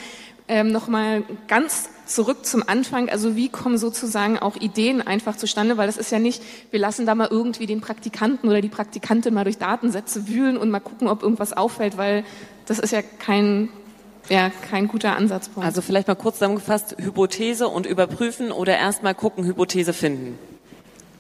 [0.50, 5.86] ähm, nochmal ganz zurück zum Anfang, also wie kommen sozusagen auch Ideen einfach zustande, weil
[5.86, 9.44] das ist ja nicht, wir lassen da mal irgendwie den Praktikanten oder die Praktikantin mal
[9.44, 12.24] durch Datensätze wühlen und mal gucken, ob irgendwas auffällt, weil
[12.66, 13.70] das ist ja kein
[14.28, 15.66] ja, kein guter Ansatzpunkt.
[15.66, 20.38] Also vielleicht mal kurz zusammengefasst, Hypothese und überprüfen oder erstmal gucken, Hypothese finden.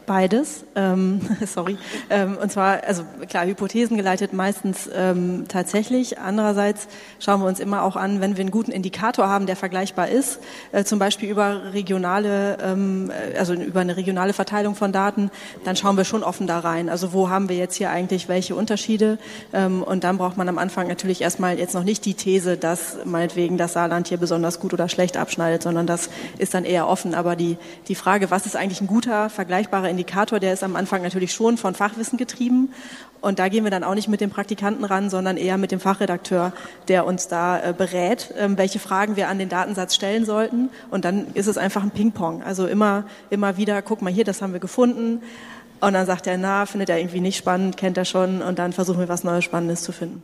[0.09, 1.77] Beides, ähm, sorry.
[2.09, 6.17] Ähm, und zwar, also klar, Hypothesen geleitet meistens ähm, tatsächlich.
[6.17, 6.87] Andererseits
[7.19, 10.39] schauen wir uns immer auch an, wenn wir einen guten Indikator haben, der vergleichbar ist,
[10.71, 15.29] äh, zum Beispiel über regionale, ähm, äh, also über eine regionale Verteilung von Daten,
[15.63, 16.89] dann schauen wir schon offen da rein.
[16.89, 19.19] Also wo haben wir jetzt hier eigentlich welche Unterschiede?
[19.53, 22.97] Ähm, und dann braucht man am Anfang natürlich erstmal jetzt noch nicht die These, dass
[23.05, 27.13] meinetwegen das Saarland hier besonders gut oder schlecht abschneidet, sondern das ist dann eher offen.
[27.13, 27.57] Aber die,
[27.87, 31.33] die Frage, was ist eigentlich ein guter, vergleichbarer Indikator, Indikator, der ist am Anfang natürlich
[31.33, 32.73] schon von Fachwissen getrieben.
[33.19, 35.81] Und da gehen wir dann auch nicht mit dem Praktikanten ran, sondern eher mit dem
[35.81, 36.53] Fachredakteur,
[36.87, 40.69] der uns da äh, berät, äh, welche Fragen wir an den Datensatz stellen sollten.
[40.89, 42.43] Und dann ist es einfach ein Ping-Pong.
[42.43, 45.21] Also immer, immer wieder, guck mal hier, das haben wir gefunden.
[45.81, 48.41] Und dann sagt er, na, findet er irgendwie nicht spannend, kennt er schon.
[48.41, 50.23] Und dann versuchen wir was Neues, Spannendes zu finden.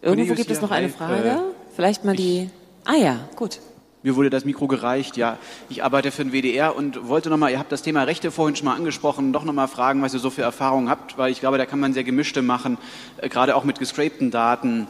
[0.00, 1.28] Irgendwo gibt es noch eine Frage.
[1.28, 1.36] Äh,
[1.76, 2.48] Vielleicht mal die.
[2.86, 3.60] Ah ja, gut.
[4.08, 5.18] Mir wurde das Mikro gereicht.
[5.18, 5.36] Ja,
[5.68, 8.64] ich arbeite für den WDR und wollte nochmal, ihr habt das Thema Rechte vorhin schon
[8.64, 11.66] mal angesprochen, doch nochmal fragen, was ihr so für Erfahrungen habt, weil ich glaube, da
[11.66, 12.78] kann man sehr gemischte machen,
[13.18, 14.86] äh, gerade auch mit gescrapten Daten.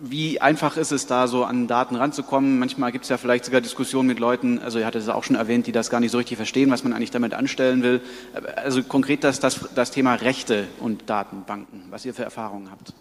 [0.00, 2.60] Wie einfach ist es da, so an Daten ranzukommen?
[2.60, 5.34] Manchmal gibt es ja vielleicht sogar Diskussionen mit Leuten, also ihr hattet es auch schon
[5.34, 8.00] erwähnt, die das gar nicht so richtig verstehen, was man eigentlich damit anstellen will.
[8.34, 12.94] Äh, also konkret das, das, das Thema Rechte und Datenbanken, was ihr für Erfahrungen habt.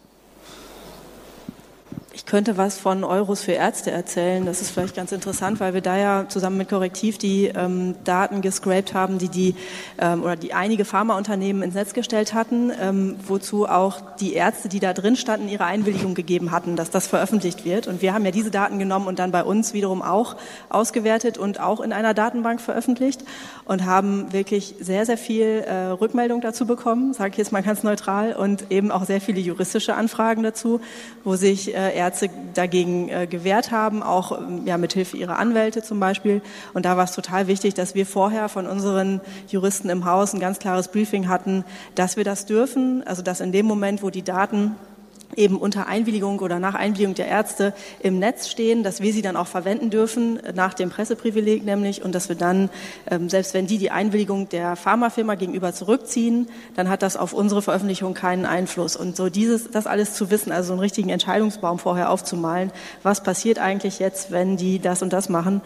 [2.17, 4.43] Ich könnte was von Euros für Ärzte erzählen.
[4.43, 8.41] Das ist vielleicht ganz interessant, weil wir da ja zusammen mit Korrektiv die ähm, Daten
[8.41, 9.53] gescraped haben, die die
[9.99, 14.79] ähm, oder die einige Pharmaunternehmen ins Netz gestellt hatten, ähm, wozu auch die Ärzte, die
[14.79, 17.85] da drin standen, ihre Einwilligung gegeben hatten, dass das veröffentlicht wird.
[17.85, 20.37] Und wir haben ja diese Daten genommen und dann bei uns wiederum auch
[20.69, 23.23] ausgewertet und auch in einer Datenbank veröffentlicht
[23.65, 27.83] und haben wirklich sehr, sehr viel äh, Rückmeldung dazu bekommen, sage ich jetzt mal ganz
[27.83, 30.81] neutral, und eben auch sehr viele juristische Anfragen dazu,
[31.23, 32.06] wo sich äh, Ärzte
[32.53, 36.41] dagegen äh, gewehrt haben, auch ähm, ja, mit Hilfe ihrer Anwälte zum Beispiel.
[36.73, 40.39] Und da war es total wichtig, dass wir vorher von unseren Juristen im Haus ein
[40.39, 41.63] ganz klares Briefing hatten,
[41.95, 44.75] dass wir das dürfen, also dass in dem Moment, wo die Daten
[45.35, 49.35] eben unter Einwilligung oder nach Einwilligung der Ärzte im Netz stehen, dass wir sie dann
[49.35, 52.69] auch verwenden dürfen, nach dem Presseprivileg nämlich, und dass wir dann,
[53.09, 57.61] ähm, selbst wenn die die Einwilligung der Pharmafirma gegenüber zurückziehen, dann hat das auf unsere
[57.61, 58.95] Veröffentlichung keinen Einfluss.
[58.95, 62.71] Und so dieses, das alles zu wissen, also einen richtigen Entscheidungsbaum vorher aufzumalen,
[63.03, 65.61] was passiert eigentlich jetzt, wenn die das und das machen,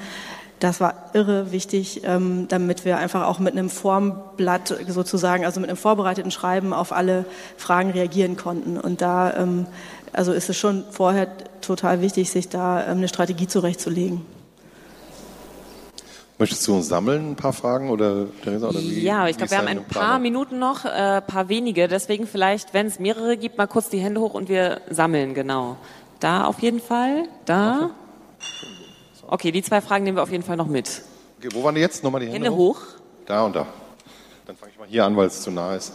[0.62, 5.70] das war irre wichtig, ähm, damit wir einfach auch mit einem Formblatt sozusagen, also mit
[5.70, 7.26] einem vorbereiteten Schreiben auf alle
[7.58, 8.78] Fragen reagieren konnten.
[8.78, 9.66] Und da ähm,
[10.14, 11.28] also ist es schon vorher
[11.62, 14.22] total wichtig, sich da ähm, eine Strategie zurechtzulegen.
[16.38, 18.70] Möchtest du uns sammeln, ein paar Fragen oder Theresa?
[18.70, 21.88] Oder wie, ja, ich glaube, wir haben ein paar Minuten noch, ein äh, paar wenige.
[21.88, 25.78] Deswegen vielleicht, wenn es mehrere gibt, mal kurz die Hände hoch und wir sammeln, genau.
[26.20, 27.92] Da auf jeden Fall, da.
[28.40, 28.81] Okay.
[29.32, 31.04] Okay, die zwei Fragen nehmen wir auf jeden Fall noch mit.
[31.40, 32.04] Okay, wo waren die jetzt?
[32.04, 32.82] Nochmal die Hände, Hände hoch.
[32.82, 32.86] hoch.
[33.26, 33.66] Da und da.
[34.46, 35.94] Dann fange ich mal hier an, weil es zu nah ist.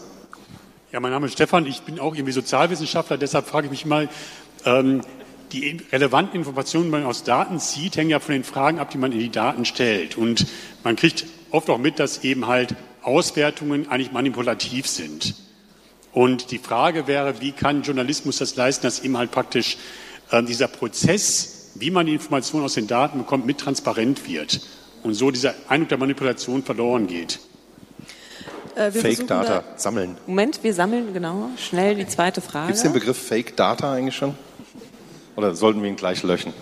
[0.90, 4.08] Ja, mein Name ist Stefan, ich bin auch irgendwie Sozialwissenschaftler, deshalb frage ich mich mal,
[4.64, 5.02] ähm,
[5.52, 8.96] die relevanten Informationen, die man aus Daten zieht, hängen ja von den Fragen ab, die
[8.96, 10.16] man in die Daten stellt.
[10.16, 10.46] Und
[10.82, 15.34] man kriegt oft auch mit, dass eben halt Auswertungen eigentlich manipulativ sind.
[16.14, 19.76] Und die Frage wäre, wie kann Journalismus das leisten, dass eben halt praktisch
[20.30, 24.60] äh, dieser Prozess wie man die Informationen aus den Daten bekommt, mit transparent wird
[25.02, 27.40] und so dieser Eindruck der Manipulation verloren geht.
[28.74, 30.16] Äh, Fake Data sammeln.
[30.26, 32.66] Moment, wir sammeln genau schnell die zweite Frage.
[32.66, 34.34] Gibt es den Begriff Fake Data eigentlich schon?
[35.34, 36.52] Oder sollten wir ihn gleich löschen?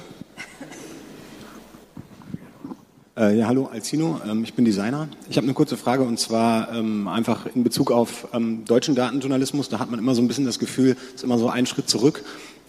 [3.17, 5.07] Äh, ja, hallo, Alcino, ähm, ich bin Designer.
[5.31, 9.69] Ich habe eine kurze Frage und zwar ähm, einfach in Bezug auf ähm, deutschen Datenjournalismus.
[9.69, 11.89] Da hat man immer so ein bisschen das Gefühl, es ist immer so ein Schritt
[11.89, 12.25] zurück.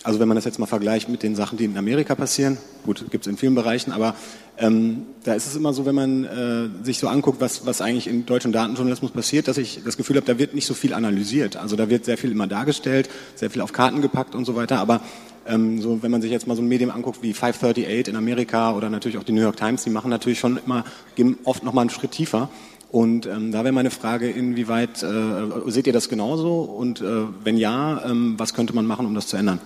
[0.05, 3.09] Also wenn man das jetzt mal vergleicht mit den Sachen, die in Amerika passieren, gut,
[3.09, 4.13] gibt es in vielen Bereichen, aber
[4.59, 8.05] ähm, da ist es immer so, wenn man äh, sich so anguckt, was, was eigentlich
[8.05, 11.57] im deutschen Datenjournalismus passiert, dass ich das Gefühl habe, da wird nicht so viel analysiert.
[11.57, 14.77] Also da wird sehr viel immer dargestellt, sehr viel auf Karten gepackt und so weiter,
[14.77, 15.01] aber
[15.47, 18.75] ähm, so, wenn man sich jetzt mal so ein Medium anguckt wie 538 in Amerika
[18.75, 20.85] oder natürlich auch die New York Times, die machen natürlich schon immer,
[21.15, 22.49] gehen oft noch mal einen Schritt tiefer.
[22.91, 26.61] Und ähm, da wäre meine Frage, inwieweit äh, seht ihr das genauso?
[26.61, 29.59] Und äh, wenn ja, ähm, was könnte man machen, um das zu ändern?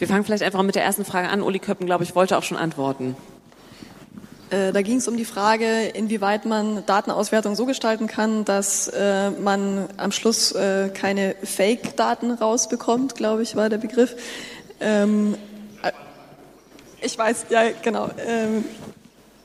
[0.00, 1.42] Wir fangen vielleicht einfach mit der ersten Frage an.
[1.42, 3.16] Uli Köppen, glaube ich, wollte auch schon antworten.
[4.48, 9.30] Äh, da ging es um die Frage, inwieweit man Datenauswertung so gestalten kann, dass äh,
[9.30, 14.16] man am Schluss äh, keine Fake-Daten rausbekommt, glaube ich, war der Begriff.
[14.80, 15.36] Ähm,
[15.82, 15.92] äh,
[17.02, 18.08] ich weiß, ja, genau.
[18.26, 18.64] Ähm,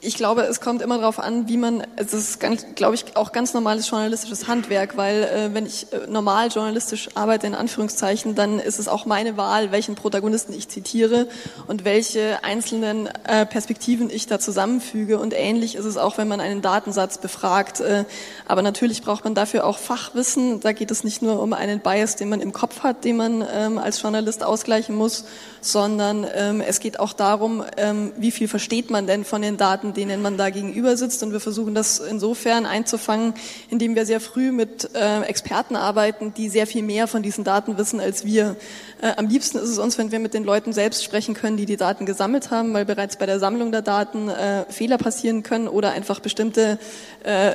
[0.06, 2.40] ich glaube, es kommt immer darauf an, wie man, es ist,
[2.76, 7.48] glaube ich, auch ganz normales journalistisches Handwerk, weil äh, wenn ich äh, normal journalistisch arbeite,
[7.48, 11.28] in Anführungszeichen, dann ist es auch meine Wahl, welchen Protagonisten ich zitiere
[11.68, 15.18] und welche einzelnen äh, Perspektiven ich da zusammenfüge.
[15.18, 17.80] Und ähnlich ist es auch, wenn man einen Datensatz befragt.
[17.80, 18.06] Äh,
[18.48, 20.60] aber natürlich braucht man dafür auch Fachwissen.
[20.60, 23.44] Da geht es nicht nur um einen Bias, den man im Kopf hat, den man
[23.52, 25.26] ähm, als Journalist ausgleichen muss,
[25.66, 29.94] sondern ähm, es geht auch darum, ähm, wie viel versteht man denn von den Daten,
[29.94, 31.24] denen man da gegenüber sitzt.
[31.24, 33.34] Und wir versuchen das insofern einzufangen,
[33.70, 37.78] indem wir sehr früh mit äh, Experten arbeiten, die sehr viel mehr von diesen Daten
[37.78, 38.56] wissen als wir.
[39.02, 41.66] Äh, am liebsten ist es uns, wenn wir mit den Leuten selbst sprechen können, die
[41.66, 45.68] die Daten gesammelt haben, weil bereits bei der Sammlung der Daten äh, Fehler passieren können
[45.68, 46.78] oder einfach bestimmte
[47.24, 47.54] äh,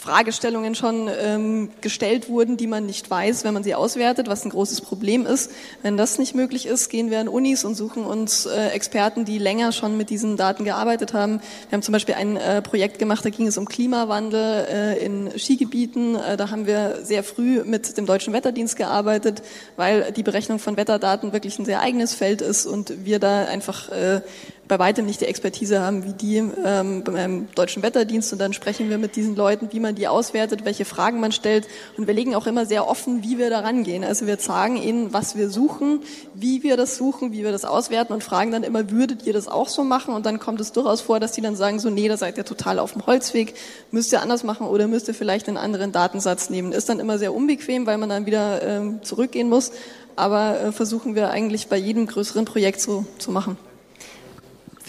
[0.00, 4.50] Fragestellungen schon ähm, gestellt wurden, die man nicht weiß, wenn man sie auswertet, was ein
[4.50, 5.50] großes Problem ist.
[5.82, 9.36] Wenn das nicht möglich ist, gehen wir an Unis und suchen uns äh, Experten, die
[9.36, 11.42] länger schon mit diesen Daten gearbeitet haben.
[11.68, 15.38] Wir haben zum Beispiel ein äh, Projekt gemacht, da ging es um Klimawandel äh, in
[15.38, 16.14] Skigebieten.
[16.14, 19.42] Äh, da haben wir sehr früh mit dem Deutschen Wetterdienst gearbeitet,
[19.76, 23.90] weil die Berechnung von Wetterdaten wirklich ein sehr eigenes Feld ist und wir da einfach
[23.90, 24.22] äh,
[24.70, 28.32] bei weitem nicht die Expertise haben wie die ähm, beim Deutschen Wetterdienst.
[28.32, 31.66] Und dann sprechen wir mit diesen Leuten, wie man die auswertet, welche Fragen man stellt.
[31.98, 34.04] Und wir legen auch immer sehr offen, wie wir da rangehen.
[34.04, 36.02] Also wir sagen ihnen, was wir suchen,
[36.34, 39.48] wie wir das suchen, wie wir das auswerten und fragen dann immer, würdet ihr das
[39.48, 40.14] auch so machen?
[40.14, 42.44] Und dann kommt es durchaus vor, dass die dann sagen, so, nee, da seid ihr
[42.44, 43.54] total auf dem Holzweg,
[43.90, 46.70] müsst ihr anders machen oder müsst ihr vielleicht einen anderen Datensatz nehmen.
[46.70, 49.72] Ist dann immer sehr unbequem, weil man dann wieder ähm, zurückgehen muss.
[50.14, 53.58] Aber äh, versuchen wir eigentlich bei jedem größeren Projekt so zu machen.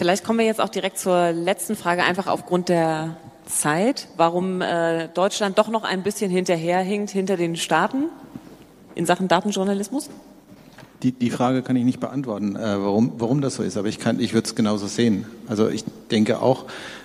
[0.02, 5.06] Vielleicht kommen wir jetzt auch direkt zur letzten Frage, einfach aufgrund der Zeit, warum äh,
[5.06, 8.06] Deutschland doch noch ein bisschen hinterherhinkt hinter den Staaten
[8.96, 10.10] in Sachen Datenjournalismus?
[11.04, 14.00] Die, die Frage kann ich nicht beantworten, äh, warum, warum das so ist, aber ich,
[14.18, 15.26] ich würde es genauso sehen.
[15.46, 16.64] Also ich denke auch,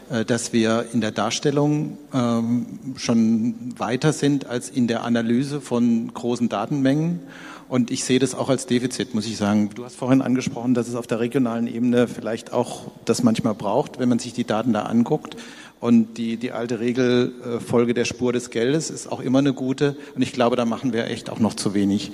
[0.09, 6.11] äh, dass wir in der Darstellung ähm, schon weiter sind als in der Analyse von
[6.15, 7.19] großen Datenmengen.
[7.69, 9.69] Und ich sehe das auch als Defizit, muss ich sagen.
[9.75, 13.99] Du hast vorhin angesprochen, dass es auf der regionalen Ebene vielleicht auch das manchmal braucht,
[13.99, 15.35] wenn man sich die Daten da anguckt.
[15.79, 19.95] Und die, die alte Regel Folge der Spur des Geldes ist auch immer eine gute.
[20.15, 22.13] Und ich glaube, da machen wir echt auch noch zu wenig.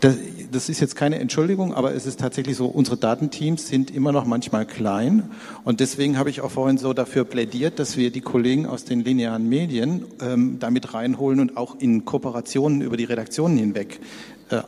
[0.00, 0.16] Das,
[0.50, 4.24] das ist jetzt keine Entschuldigung, aber es ist tatsächlich so, unsere Datenteams sind immer noch
[4.24, 5.24] manchmal klein.
[5.64, 9.04] Und deswegen habe ich auch vorhin so dafür plädiert, dass wir die Kollegen aus den
[9.04, 14.00] linearen Medien ähm, damit reinholen und auch in Kooperationen über die Redaktionen hinweg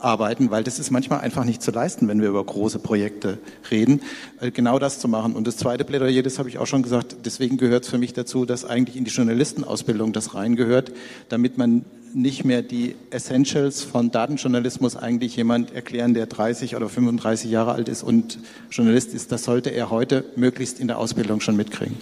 [0.01, 3.37] arbeiten, weil das ist manchmal einfach nicht zu leisten, wenn wir über große Projekte
[3.71, 4.01] reden,
[4.39, 5.33] äh, genau das zu machen.
[5.33, 8.13] Und das zweite Plädoyer, das habe ich auch schon gesagt, deswegen gehört es für mich
[8.13, 10.91] dazu, dass eigentlich in die Journalistenausbildung das reingehört,
[11.29, 17.51] damit man nicht mehr die Essentials von Datenjournalismus eigentlich jemand erklären, der 30 oder 35
[17.51, 18.39] Jahre alt ist und
[18.71, 19.31] Journalist ist.
[19.31, 21.97] Das sollte er heute möglichst in der Ausbildung schon mitkriegen.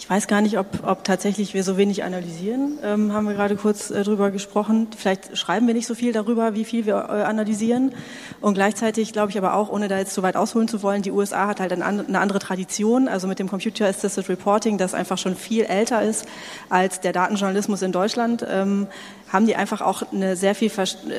[0.00, 2.78] Ich weiß gar nicht, ob, ob tatsächlich wir so wenig analysieren.
[2.82, 4.88] Ähm, haben wir gerade kurz äh, drüber gesprochen.
[4.96, 7.92] Vielleicht schreiben wir nicht so viel darüber, wie viel wir äh, analysieren.
[8.40, 11.10] Und gleichzeitig glaube ich aber auch, ohne da jetzt zu weit ausholen zu wollen, die
[11.10, 15.36] USA hat halt eine andere Tradition, also mit dem Computer Assisted Reporting, das einfach schon
[15.36, 16.24] viel älter ist
[16.70, 18.44] als der Datenjournalismus in Deutschland.
[18.48, 18.86] Ähm,
[19.32, 20.70] haben die einfach auch eine sehr viel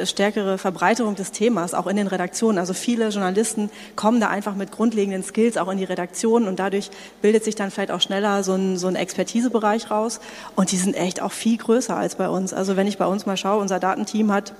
[0.03, 2.57] stärkere Verbreiterung des Themas, auch in den Redaktionen.
[2.57, 6.91] Also viele Journalisten kommen da einfach mit grundlegenden Skills auch in die Redaktion und dadurch
[7.21, 10.19] bildet sich dann vielleicht auch schneller so ein, so ein Expertisebereich raus.
[10.55, 12.53] Und die sind echt auch viel größer als bei uns.
[12.53, 14.53] Also wenn ich bei uns mal schaue, unser Datenteam hat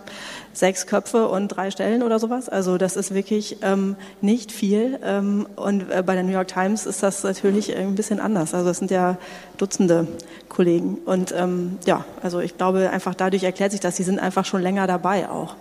[0.54, 2.50] sechs Köpfe und drei Stellen oder sowas.
[2.50, 5.00] Also das ist wirklich ähm, nicht viel.
[5.04, 8.54] Ähm, und äh, bei der New York Times ist das natürlich ein bisschen anders.
[8.54, 9.18] Also es sind ja
[9.58, 10.08] Dutzende
[10.50, 10.96] Kollegen.
[11.06, 14.62] Und ähm, ja, also ich glaube einfach dadurch erklärt sich das, sie sind einfach schon
[14.62, 15.56] länger dabei auch.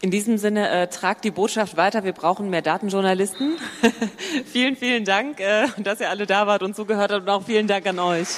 [0.00, 2.04] In diesem Sinne äh, tragt die Botschaft weiter.
[2.04, 3.56] Wir brauchen mehr Datenjournalisten.
[4.52, 7.66] vielen, vielen Dank, äh, dass ihr alle da wart und zugehört habt und auch vielen
[7.66, 8.28] Dank an euch.